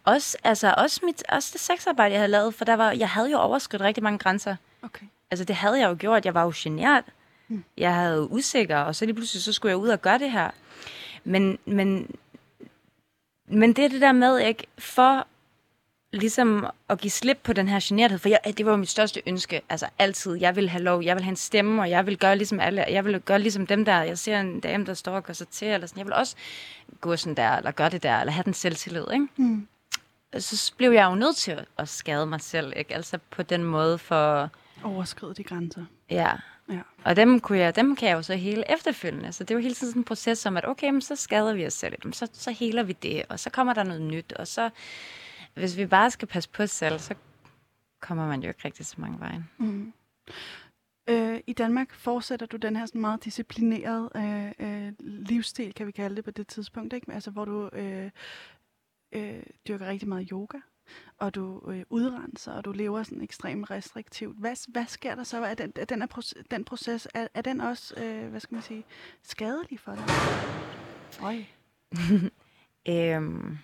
[0.04, 3.32] også, altså, også, mit, også det sexarbejde, jeg havde lavet, for der var, jeg havde
[3.32, 4.56] jo overskridt rigtig mange grænser.
[4.82, 5.06] Okay.
[5.32, 7.04] Altså det havde jeg jo gjort, jeg var jo genert.
[7.48, 7.64] Hmm.
[7.78, 10.52] Jeg havde usikker, og så lige pludselig, så skulle jeg ud og gøre det her.
[11.24, 12.16] Men, men,
[13.48, 15.28] men det er det der med, ikke, for
[16.14, 19.22] ligesom at give slip på den her generthed, for jeg, det var jo mit største
[19.28, 20.36] ønske, altså altid.
[20.36, 22.86] Jeg vil have lov, jeg vil have en stemme, og jeg vil gøre ligesom alle,
[22.90, 25.48] jeg vil gøre ligesom dem der, jeg ser en dame, der står og gør sig
[25.48, 26.36] til, eller sådan, jeg vil også
[27.02, 29.28] gå sådan der, eller gøre det der, eller have den selvtillid, ikke?
[29.36, 29.68] Mm.
[30.38, 32.96] Så blev jeg jo nødt til at skade mig selv, ikke?
[32.96, 34.50] Altså på den måde for...
[34.84, 35.86] Overskride de grænser.
[36.10, 36.32] Ja.
[36.70, 36.80] ja.
[37.04, 39.34] Og dem, kunne jeg, dem kan jeg jo så hele efterfølgende.
[39.34, 41.66] Så det var hele tiden sådan en proces om, at okay, men så skader vi
[41.66, 44.70] os selv så, så heler vi det, og så kommer der noget nyt, og så
[45.54, 47.16] hvis vi bare skal passe på os selv, så
[48.00, 49.46] kommer man jo ikke rigtig så mange veje.
[49.58, 49.94] Mm.
[51.10, 55.92] Øh, I Danmark fortsætter du den her sådan meget disciplineret øh, øh, livsstil, kan vi
[55.92, 57.12] kalde det på det tidspunkt, ikke?
[57.12, 58.12] Altså, hvor du øh,
[59.12, 60.58] øh, dyrker rigtig meget yoga,
[61.18, 64.40] og du øh, udrenser, og du lever sådan ekstremt restriktivt.
[64.40, 65.44] Hvad, hvad sker der så?
[65.44, 68.56] Er den, er den, er proces, den proces, er, er den også, øh, hvad skal
[68.56, 68.86] man sige,
[69.24, 70.06] skadelig for dig?
[71.22, 71.44] Øj.
[73.16, 73.58] øhm,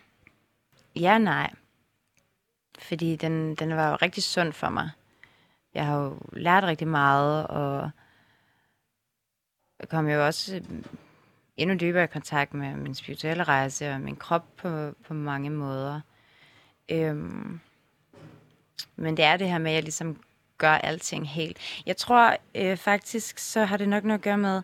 [0.95, 1.53] ja, nej.
[2.77, 4.89] Fordi den, den var jo rigtig sund for mig.
[5.73, 7.89] Jeg har jo lært rigtig meget, og
[9.79, 10.83] jeg kom jo også øh,
[11.57, 16.01] endnu dybere i kontakt med min spirituelle rejse og min krop på, på mange måder.
[16.89, 17.59] Øhm,
[18.95, 20.21] men det er det her med, at jeg ligesom
[20.57, 21.57] gør alting helt.
[21.85, 24.61] Jeg tror øh, faktisk, så har det nok noget at gøre med,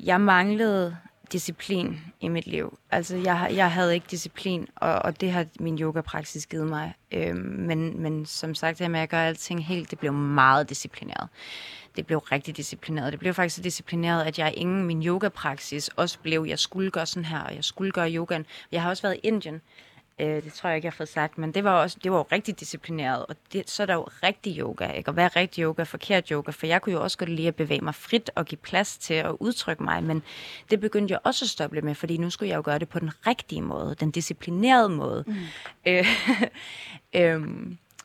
[0.00, 0.96] jeg manglede
[1.32, 2.78] disciplin i mit liv.
[2.90, 6.94] Altså, jeg, jeg havde ikke disciplin, og, og det har min yogapraksis givet mig.
[7.12, 11.28] Øhm, men, men som sagt, det med at gøre alting helt, det blev meget disciplineret.
[11.96, 13.12] Det blev rigtig disciplineret.
[13.12, 17.06] Det blev faktisk så disciplineret, at jeg ingen min yogapraksis også blev, jeg skulle gøre
[17.06, 18.46] sådan her, og jeg skulle gøre yogaen.
[18.72, 19.60] Jeg har også været i Indien,
[20.18, 22.18] Øh, det tror jeg ikke, jeg har fået sagt, men det var, også, det var
[22.18, 25.08] jo rigtig disciplineret, og det, så er der jo rigtig yoga, ikke?
[25.08, 26.50] Og hvad er rigtig yoga, forkert yoga?
[26.50, 29.14] For jeg kunne jo også godt lide at bevæge mig frit og give plads til
[29.14, 30.22] at udtrykke mig, men
[30.70, 32.98] det begyndte jeg også at stoppe med, fordi nu skulle jeg jo gøre det på
[32.98, 35.24] den rigtige måde, den disciplinerede måde.
[35.26, 35.34] Mm.
[35.86, 36.06] Øh,
[37.16, 37.42] øh,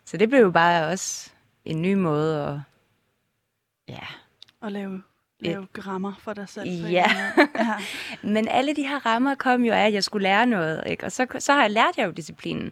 [0.05, 1.31] så det blev jo bare også
[1.65, 2.59] en ny måde at,
[3.87, 4.07] ja.
[4.61, 5.01] At lave
[5.39, 6.69] lave rammer for dig selv.
[6.69, 6.87] Ja.
[7.55, 7.73] ja.
[8.21, 11.05] Men alle de her rammer kom jo af, at jeg skulle lære noget, ikke?
[11.05, 12.71] Og så, så har jeg lært jeg jo disciplinen.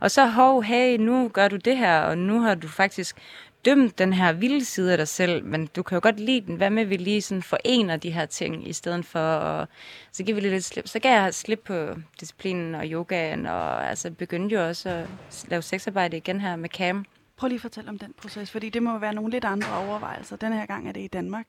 [0.00, 3.16] Og så, hov, hey, nu gør du det her, og nu har du faktisk
[3.64, 6.56] dømt den her vilde side af dig selv, men du kan jo godt lide den.
[6.56, 9.68] Hvad med, vi lige sådan forener de her ting, i stedet for at...
[10.12, 10.88] Så giver vi lidt slip.
[10.88, 11.88] Så gav jeg slip på
[12.20, 15.06] disciplinen og yogaen, og altså begyndte jo også at
[15.48, 17.04] lave sexarbejde igen her med Cam.
[17.40, 20.36] Prøv lige at fortælle om den proces, fordi det må være nogle lidt andre overvejelser.
[20.36, 21.46] Den her gang er det i Danmark.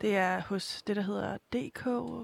[0.00, 1.82] Det er hos det, der hedder DK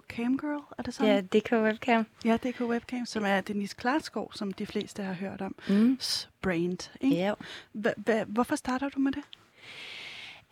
[0.08, 1.28] Camgirl, er det sådan?
[1.32, 2.06] Ja, DK Webcam.
[2.24, 5.54] Ja, DK Webcam, som er Denise Klarskov, som de fleste har hørt om.
[5.68, 5.98] Mm.
[6.42, 7.16] Brand, ikke?
[7.16, 7.32] Ja.
[7.72, 9.22] Hva, hvorfor starter du med det?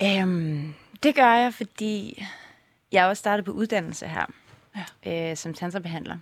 [0.03, 2.25] Øhm, det gør jeg, fordi
[2.93, 4.27] jeg også startet på uddannelse her,
[5.05, 5.31] Ja.
[5.31, 6.19] øh, som tantrabehandler.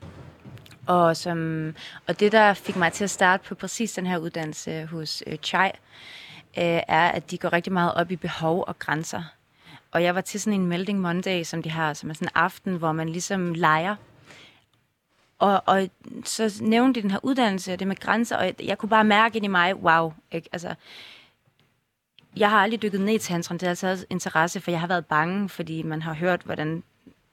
[0.86, 1.74] Og, som,
[2.06, 5.36] og det, der fik mig til at starte på præcis den her uddannelse hos øh,
[5.36, 5.70] Chai,
[6.58, 9.22] øh, er, at de går rigtig meget op i behov og grænser.
[9.90, 12.32] Og jeg var til sådan en Melding Monday, som de har, som er sådan en
[12.34, 13.96] aften, hvor man ligesom leger.
[15.38, 15.88] Og, og
[16.24, 19.04] så nævnte de den her uddannelse, og det med grænser, og jeg, jeg kunne bare
[19.04, 20.48] mærke ind i mig, wow, ikke?
[20.52, 20.74] Altså,
[22.36, 23.58] jeg har aldrig dykket ned i tantren.
[23.58, 26.82] Det har altid interesse, for jeg har været bange, fordi man har hørt, hvordan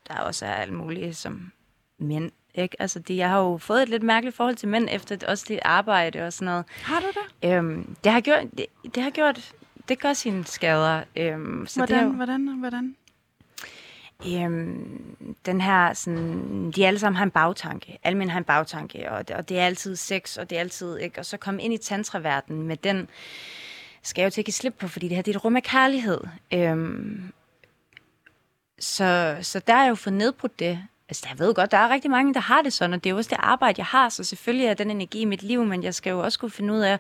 [0.08, 1.52] der også er alt muligt som
[1.98, 2.32] mænd.
[2.56, 2.82] Ikke?
[2.82, 5.46] Altså, det, jeg har jo fået et lidt mærkeligt forhold til mænd, efter det, også
[5.48, 6.66] det arbejde og sådan noget.
[6.84, 7.52] Har du det?
[7.52, 9.54] Øhm, det har gjort, det, det har gjort,
[9.90, 11.04] det gør sine skader.
[11.16, 12.96] Øhm, så det Hvordan, har, jo- hvordan, hvordan?
[14.28, 18.00] Øhm, den her, sådan, de alle sammen har en bagtanke.
[18.04, 20.60] Alle mænd har en bagtanke, og det, og det er altid sex, og det er
[20.60, 21.20] altid, ikke?
[21.20, 23.08] Og så komme ind i tantraverdenen med den,
[24.02, 25.56] skal jeg jo til at give slip på, fordi det her det er et rum
[25.56, 26.20] af kærlighed.
[26.54, 27.32] Øhm,
[28.80, 30.84] så, så der er jeg jo fået nedbrudt det.
[31.14, 33.12] Altså, jeg ved godt, der er rigtig mange, der har det sådan, og det er
[33.12, 35.84] jo også det arbejde, jeg har, så selvfølgelig er den energi i mit liv, men
[35.84, 37.00] jeg skal jo også kunne finde ud af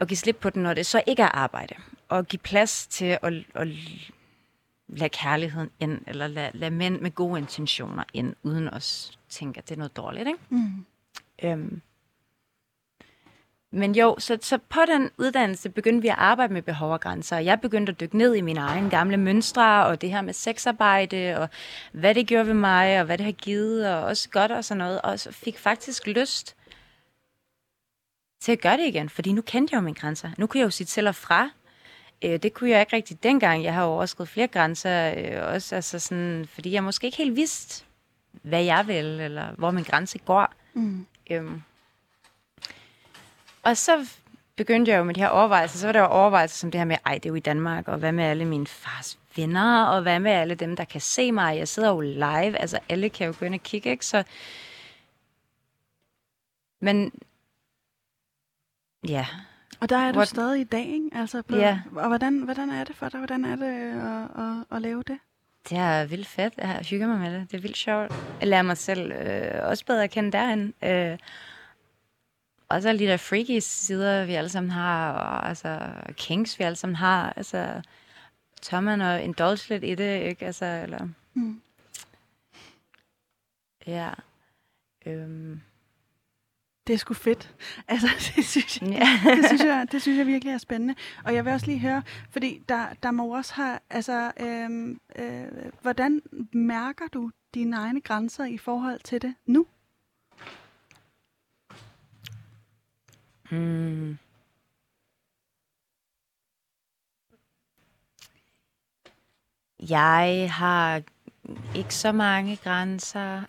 [0.00, 1.74] at give slip på den, når det så ikke er arbejde.
[2.08, 3.68] Og give plads til at, at
[4.88, 9.68] lade kærligheden ind, eller lade, lade mænd med gode intentioner ind, uden at tænke, at
[9.68, 10.28] det er noget dårligt.
[10.28, 10.40] Ikke?
[10.48, 10.86] Mm.
[11.42, 11.80] Øhm.
[13.74, 17.36] Men jo, så, så på den uddannelse begyndte vi at arbejde med behov og grænser,
[17.36, 20.32] og jeg begyndte at dykke ned i mine egne gamle mønstre, og det her med
[20.34, 21.48] sexarbejde, og
[21.92, 24.78] hvad det gjorde ved mig, og hvad det har givet, og også godt og sådan
[24.78, 26.56] noget, og så fik faktisk lyst
[28.40, 30.30] til at gøre det igen, fordi nu kendte jeg jo mine grænser.
[30.38, 31.50] Nu kunne jeg jo sige til og fra,
[32.24, 33.64] Øh, det kunne jeg ikke rigtig dengang.
[33.64, 37.36] Jeg har jo overskrevet flere grænser, øh, også, altså sådan, fordi jeg måske ikke helt
[37.36, 37.84] vidste,
[38.42, 40.54] hvad jeg vil, eller hvor min grænse går.
[40.74, 41.06] Mm.
[41.30, 41.62] Øhm.
[43.64, 44.10] Og så
[44.56, 45.78] begyndte jeg jo med de her overvejelser.
[45.78, 47.88] Så var der jo overvejelser som det her med, ej, det er jo i Danmark,
[47.88, 51.32] og hvad med alle mine fars venner, og hvad med alle dem, der kan se
[51.32, 51.56] mig?
[51.58, 54.06] Jeg sidder jo live, altså alle kan jo gå ind og kigge, ikke?
[54.06, 54.22] Så...
[56.80, 57.12] Men
[59.08, 59.26] ja,
[59.80, 61.10] Og der er du What- stadig i dag, ikke?
[61.14, 61.80] Altså på, Ja.
[61.96, 63.18] Og hvordan, hvordan er det for dig?
[63.20, 63.64] Hvordan er det
[64.00, 65.18] at, at, at lave det?
[65.68, 66.54] Det er vildt fedt.
[66.58, 67.50] Jeg hygger mig med det.
[67.50, 68.12] Det er vildt sjovt.
[68.40, 70.74] Jeg lærer mig selv øh, også bedre at kende derhen.
[70.82, 71.18] Øh,
[72.68, 75.80] også alle de der freaky sider, vi alle sammen har, og altså
[76.12, 77.32] kinks, vi alle sammen har.
[77.36, 77.82] Altså,
[78.62, 80.46] tør man at indulge lidt i det, ikke?
[80.46, 81.08] Altså, eller...
[81.34, 81.60] Mm.
[83.86, 84.10] Ja.
[85.06, 85.60] Øhm,
[86.86, 87.54] Det er sgu fedt.
[87.88, 89.30] Altså, det synes jeg, ja.
[89.36, 90.94] det synes jeg, det synes jeg virkelig er spændende.
[91.24, 95.44] Og jeg vil også lige høre, fordi der, der må også have, altså, øhm, øh,
[95.82, 99.66] hvordan mærker du dine egne grænser i forhold til det nu?
[103.54, 104.18] Hmm.
[109.90, 111.02] Jeg har
[111.74, 113.42] ikke så mange grænser.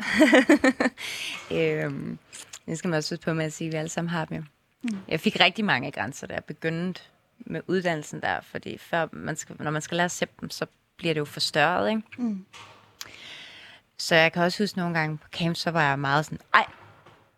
[1.51, 2.17] øhm,
[2.65, 4.37] det skal man også på med at sige, at vi alle sammen har dem.
[4.37, 4.43] jo.
[4.83, 4.97] Mm.
[5.07, 7.01] Jeg fik rigtig mange grænser, da jeg begyndte
[7.39, 10.65] med uddannelsen der, fordi før man skal, når man skal lære at sætte dem, så
[10.97, 12.01] bliver det jo forstørret, ikke?
[12.17, 12.45] Mm.
[13.97, 16.65] Så jeg kan også huske nogle gange på camp, så var jeg meget sådan, ej,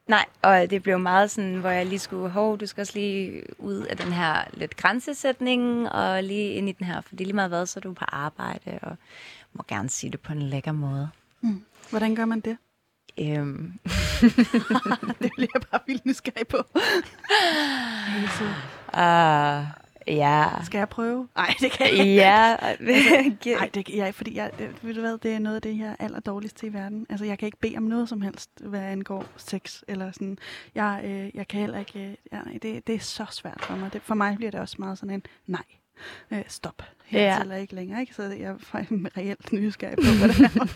[0.07, 0.25] nej.
[0.41, 3.75] Og det blev meget sådan, hvor jeg lige skulle, hov, du skal også lige ud
[3.75, 7.65] af den her lidt grænsesætning, og lige ind i den her, fordi lige meget hvad,
[7.65, 8.97] så er du på arbejde, og
[9.53, 11.09] må gerne sige det på en lækker måde.
[11.41, 11.63] Mm.
[11.89, 12.57] Hvordan gør man det?
[13.19, 13.73] Øhm,
[15.21, 16.57] det bliver jeg bare vildt nysgerrig på.
[18.93, 19.63] Uh,
[20.07, 20.49] ja.
[20.63, 21.27] Skal jeg prøve?
[21.35, 22.15] Nej, det kan jeg ikke.
[22.15, 22.55] Ja.
[23.59, 24.51] Nej, det kan jeg fordi jeg,
[24.81, 27.05] ved du hvad, det er noget af det, jeg er allerdårligst til i verden.
[27.09, 30.37] Altså, jeg kan ikke bede om noget som helst, hvad angår sex, eller sådan.
[30.75, 33.75] Jeg, øh, jeg kan heller ikke, øh, ja, nej, det, det er så svært for
[33.75, 33.93] mig.
[33.93, 35.63] Det, for mig bliver det også meget sådan en nej.
[36.31, 36.83] Øh, stop.
[37.07, 37.55] Her Ja.
[37.55, 38.13] ikke længere, ikke?
[38.15, 38.55] Så jeg er
[39.17, 40.67] reelt nysgerrig på, hvad det er.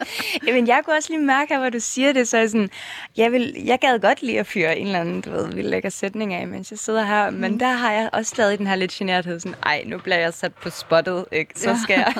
[0.46, 2.70] Jamen, jeg kunne også lige mærke, hvor du siger det, så jeg sådan,
[3.16, 5.88] jeg, vil, jeg gad godt lide at fyre en eller anden, du ved, vild lækker
[5.88, 8.90] sætning af, mens jeg sidder her, men der har jeg også stadig den her lidt
[8.90, 11.52] generthed, sådan, ej, nu bliver jeg sat på spottet, ikke?
[11.60, 12.14] Så skal jeg,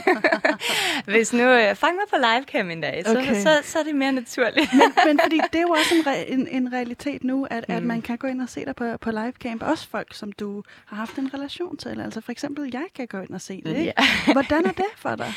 [1.13, 3.35] hvis nu, øh, fang mig på livecam en dag, så, Okay.
[3.43, 4.73] så, så er det mere naturligt.
[4.73, 7.75] men, men fordi det er jo også en, re- en, en realitet nu, at, mm.
[7.75, 9.63] at man kan gå ind og se dig på, på livecamp.
[9.63, 12.01] Også folk, som du har haft en relation til.
[12.01, 13.77] Altså for eksempel, jeg kan gå ind og se det.
[13.77, 13.93] Ikke?
[14.33, 15.33] Hvordan er det for dig?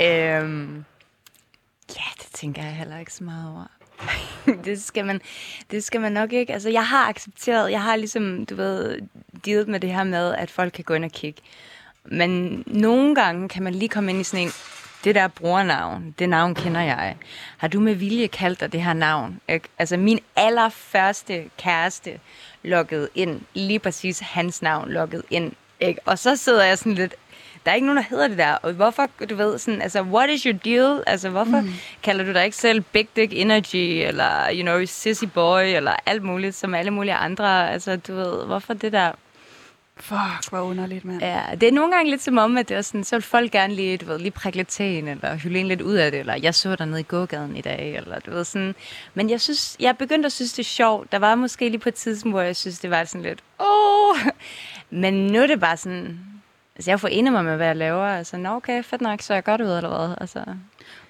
[0.00, 0.84] Øhm,
[1.88, 3.66] ja, det tænker jeg heller ikke så meget over.
[4.64, 5.20] det, skal man,
[5.70, 6.52] det skal man nok ikke.
[6.52, 8.98] Altså, jeg har accepteret, jeg har ligesom, du ved,
[9.44, 11.42] dealet med det her med, at folk kan gå ind og kigge.
[12.04, 14.52] Men nogle gange kan man lige komme ind i sådan en,
[15.04, 17.16] det der brugernavn, det navn kender jeg.
[17.56, 19.40] Har du med vilje kaldt dig det her navn?
[19.48, 19.68] Ikke?
[19.78, 22.20] Altså min allerførste kæreste
[22.62, 25.52] loggede ind, lige præcis hans navn loggede ind.
[25.80, 26.00] Ikke?
[26.04, 27.14] Og så sidder jeg sådan lidt,
[27.64, 28.52] der er ikke nogen, der hedder det der.
[28.52, 31.02] Og hvorfor, du ved, sådan, altså, what is your deal?
[31.06, 31.72] Altså, hvorfor mm.
[32.02, 36.22] kalder du dig ikke selv Big Dick Energy, eller, you know, Sissy Boy, eller alt
[36.22, 37.70] muligt, som alle mulige andre?
[37.70, 39.12] Altså, du ved, hvorfor det der?
[39.96, 41.22] Fuck, hvor underligt, mand.
[41.22, 43.50] Ja, det er nogle gange lidt som om, at det er sådan, så vil folk
[43.52, 46.10] gerne lige, du ved, lige prikke lidt til en, eller hylde en lidt ud af
[46.10, 48.74] det, eller jeg så dig nede i gågaden i dag, eller du ved sådan.
[49.14, 51.12] Men jeg synes, jeg begyndte at synes, det er sjovt.
[51.12, 54.16] Der var måske lige på et tidspunkt, hvor jeg synes, det var sådan lidt, åh.
[54.90, 56.18] Men nu er det bare sådan,
[56.76, 58.06] altså jeg får enig mig med, hvad jeg laver.
[58.06, 60.16] Altså, nå okay, fedt nok, så er jeg godt ud, eller hvad?
[60.20, 60.44] Altså,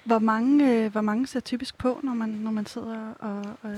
[0.03, 3.57] Hvor mange, øh, hvor mange ser typisk på, når man, når man sidder og...
[3.61, 3.77] og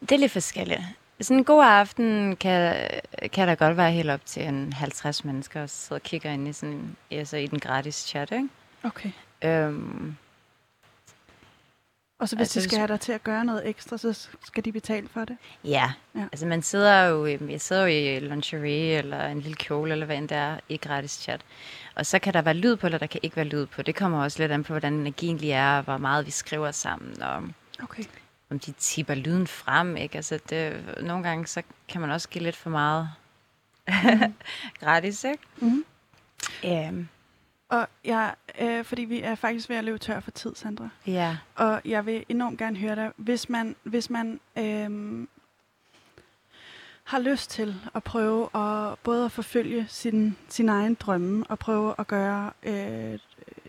[0.00, 0.80] det er lidt forskelligt.
[1.20, 2.76] Sådan en god aften kan,
[3.32, 6.48] kan der godt være helt op til en 50 mennesker, og sidder og kigger ind
[6.48, 8.48] i, sådan, altså i den gratis chat, ikke?
[8.82, 9.10] okay.
[9.44, 10.16] Øhm,
[12.18, 14.64] Og så hvis Altså, de skal have dig til at gøre noget ekstra, så skal
[14.64, 15.36] de betale for det?
[15.64, 15.92] Ja.
[16.14, 16.20] Ja.
[16.32, 20.16] altså man sidder jo, jeg sidder jo i lingerie eller en lille kjole eller hvad
[20.16, 21.40] end det er i gratis chat.
[21.94, 23.82] Og så kan der være lyd på, eller der kan ikke være lyd på.
[23.82, 26.70] Det kommer også lidt an på, hvordan energien lige er, og hvor meget vi skriver
[26.70, 27.42] sammen, og
[27.82, 28.02] Okay.
[28.50, 29.96] om de tipper lyden frem.
[29.96, 30.16] Ikke?
[30.16, 33.08] Altså det, nogle gange så kan man også give lidt for meget
[34.80, 35.38] gratis, ikke?
[35.56, 35.84] Mhm.
[36.64, 37.08] Øhm,
[37.68, 40.88] Og jeg, øh, fordi vi er faktisk ved at løbe tør for tid, Sandra.
[41.06, 41.36] ja.
[41.54, 45.28] Og jeg vil enormt gerne høre dig, hvis man, hvis man øhm,
[47.04, 51.94] har lyst til at prøve at både at forfølge sin, sin egen drømme og prøve
[51.98, 53.18] at gøre øh,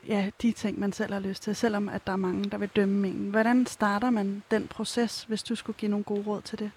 [0.07, 2.69] ja, de ting, man selv har lyst til, selvom at der er mange, der vil
[2.75, 3.29] dømme en.
[3.29, 6.71] Hvordan starter man den proces, hvis du skulle give nogle gode råd til det?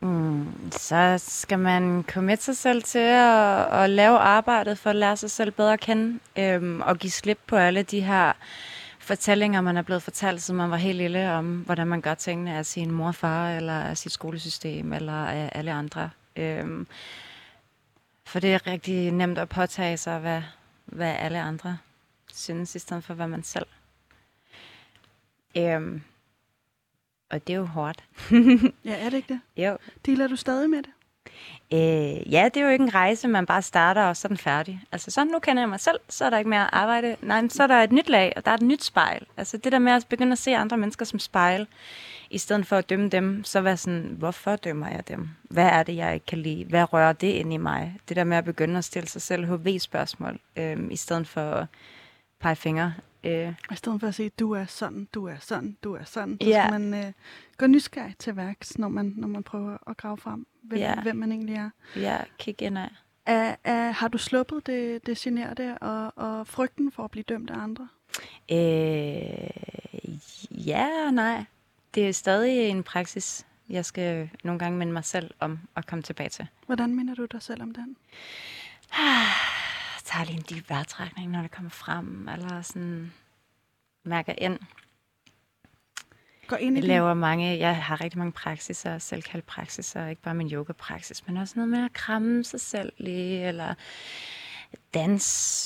[0.00, 5.16] Mm, så skal man komme sig selv til at, at lave arbejdet for at lære
[5.16, 8.32] sig selv bedre at kende, øhm, og give slip på alle de her
[8.98, 12.56] fortællinger, man er blevet fortalt, som man var helt lille, om hvordan man gør tingene
[12.56, 16.10] af sin mor og far, eller af sit skolesystem, eller af alle andre.
[16.36, 16.86] Øhm,
[18.24, 20.42] for det er rigtig nemt at påtage sig, hvad,
[20.84, 21.78] hvad alle andre
[22.34, 23.66] synes, i stedet for hvad man selv.
[25.56, 26.02] Øhm,
[27.30, 28.04] og det er jo hårdt.
[28.84, 29.64] Ja, er det ikke det?
[29.64, 29.76] Jo,
[30.06, 30.90] Dealer du stadig med det?
[31.72, 34.38] Øh, ja, det er jo ikke en rejse, man bare starter, og så er den
[34.38, 34.80] færdig.
[34.92, 37.16] Altså sådan, nu kender jeg mig selv, så er der ikke mere arbejde.
[37.22, 39.26] Nej, men så er der et nyt lag, og der er et nyt spejl.
[39.36, 41.66] Altså det der med at begynde at se andre mennesker som spejl,
[42.30, 45.28] i stedet for at dømme dem, så være sådan, hvorfor dømmer jeg dem?
[45.42, 46.64] Hvad er det, jeg ikke kan lide?
[46.64, 47.96] Hvad rører det ind i mig?
[48.08, 51.66] Det der med at begynde at stille sig selv HV-spørgsmål, øh, i stedet for at
[52.40, 52.94] pege fingre.
[53.24, 56.38] Øh, I stedet for at sige, du er sådan, du er sådan, du er sådan,
[56.42, 56.66] så Ja.
[56.68, 57.12] skal man øh,
[57.56, 61.00] gå nysgerrig til værks, når man, når man prøver at grave frem, hvem, Ja.
[61.02, 61.70] hvem man egentlig er.
[61.96, 62.88] ja, kig ind af.
[63.26, 67.50] Er, er, har du sluppet det, det generte og, og frygten for at blive dømt
[67.50, 67.88] af andre?
[68.52, 68.58] Øh,
[70.68, 71.44] ja og nej.
[71.94, 76.02] Det er stadig en praksis, jeg skal nogle gange minde mig selv om at komme
[76.02, 76.46] tilbage til.
[76.66, 77.96] Hvordan minder du dig selv om den?
[80.08, 83.12] Tager lige en dyb vejrtrækning, når det kommer frem, eller sådan
[84.04, 84.58] mærker ind.
[86.46, 90.34] Gå ind i Jeg laver mange, jeg har rigtig mange praksiser, selvkaldt praksiser, ikke bare
[90.34, 93.74] min yoga-praksis, men også noget med at kramme sig selv lige, eller
[94.94, 95.22] dans,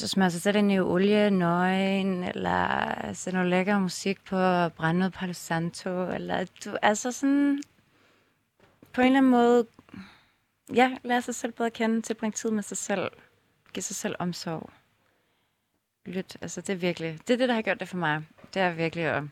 [0.06, 5.12] smøre sig selv ind i olie, nøgen, eller sætte noget lækker musik på, brænde noget
[5.12, 7.62] Palo Santo, eller du, altså sådan,
[8.92, 9.66] på en eller anden måde,
[10.74, 13.10] ja, lære sig selv bedre at kende, tilbringe tid med sig selv,
[13.72, 14.70] give sig selv omsorg.
[16.06, 18.22] Lyt, altså det er virkelig, det er det, der har gjort det for mig.
[18.54, 19.24] Det er virkelig at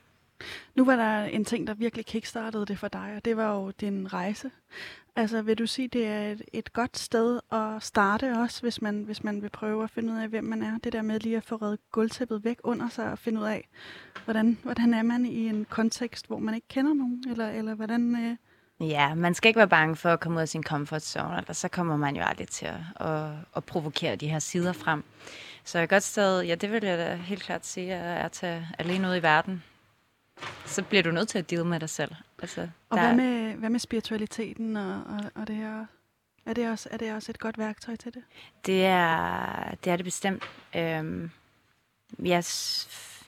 [0.74, 3.70] Nu var der en ting, der virkelig kickstartede det for dig, og det var jo
[3.70, 4.51] din rejse.
[5.16, 9.03] Altså vil du sige, det er et, et godt sted at starte også, hvis man,
[9.03, 10.78] hvis man vil prøve at finde ud af, hvem man er?
[10.78, 13.68] Det der med lige at få reddet gulvtæppet væk under sig og finde ud af,
[14.24, 17.24] hvordan, hvordan er man i en kontekst, hvor man ikke kender nogen?
[17.30, 18.36] Eller, eller hvordan, øh,
[18.81, 21.53] Ja, man skal ikke være bange for at komme ud af sin comfort zone, eller
[21.53, 25.05] så kommer man jo aldrig til at, at, at provokere de her sider frem.
[25.64, 28.68] Så et godt sted, ja, det vil jeg da helt klart sige, er at tage
[28.78, 29.62] alene ud i verden.
[30.66, 32.14] Så bliver du nødt til at deal med dig selv.
[32.43, 35.87] Altså, Og der, hvad med, hvad med spiritualiteten og, og, og det her?
[36.47, 38.22] Er det, også, er det også et godt værktøj til det?
[38.66, 40.43] Det er det, er det bestemt.
[40.76, 41.31] Øhm,
[42.24, 42.45] jeg,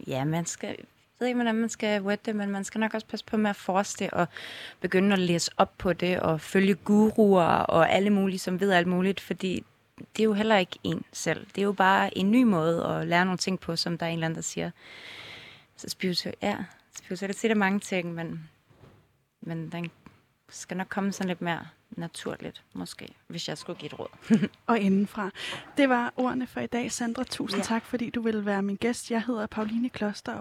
[0.07, 0.77] ja, man skal,
[1.23, 3.51] ved ikke, hvordan man skal wette det, men man skal nok også passe på med
[3.51, 4.27] at force det og
[4.81, 8.87] begynde at læse op på det og følge guruer og alle mulige, som ved alt
[8.87, 9.65] muligt, fordi
[9.99, 11.47] det er jo heller ikke en selv.
[11.47, 14.11] Det er jo bare en ny måde at lære nogle ting på, som der er
[14.11, 14.71] en eller anden, der siger.
[15.77, 16.57] Så spiritualitet, ja,
[16.97, 18.51] spiritualitet er mange ting, men,
[19.41, 19.91] men den
[20.49, 24.09] skal nok komme sådan lidt mere naturligt, måske, hvis jeg skulle give et råd.
[24.67, 25.31] Og indenfra.
[25.77, 27.25] Det var ordene for i dag, Sandra.
[27.25, 27.65] Tusind Ja.
[27.65, 29.11] tak, fordi du ville være min gæst.
[29.11, 30.31] Jeg hedder Pauline Kloster,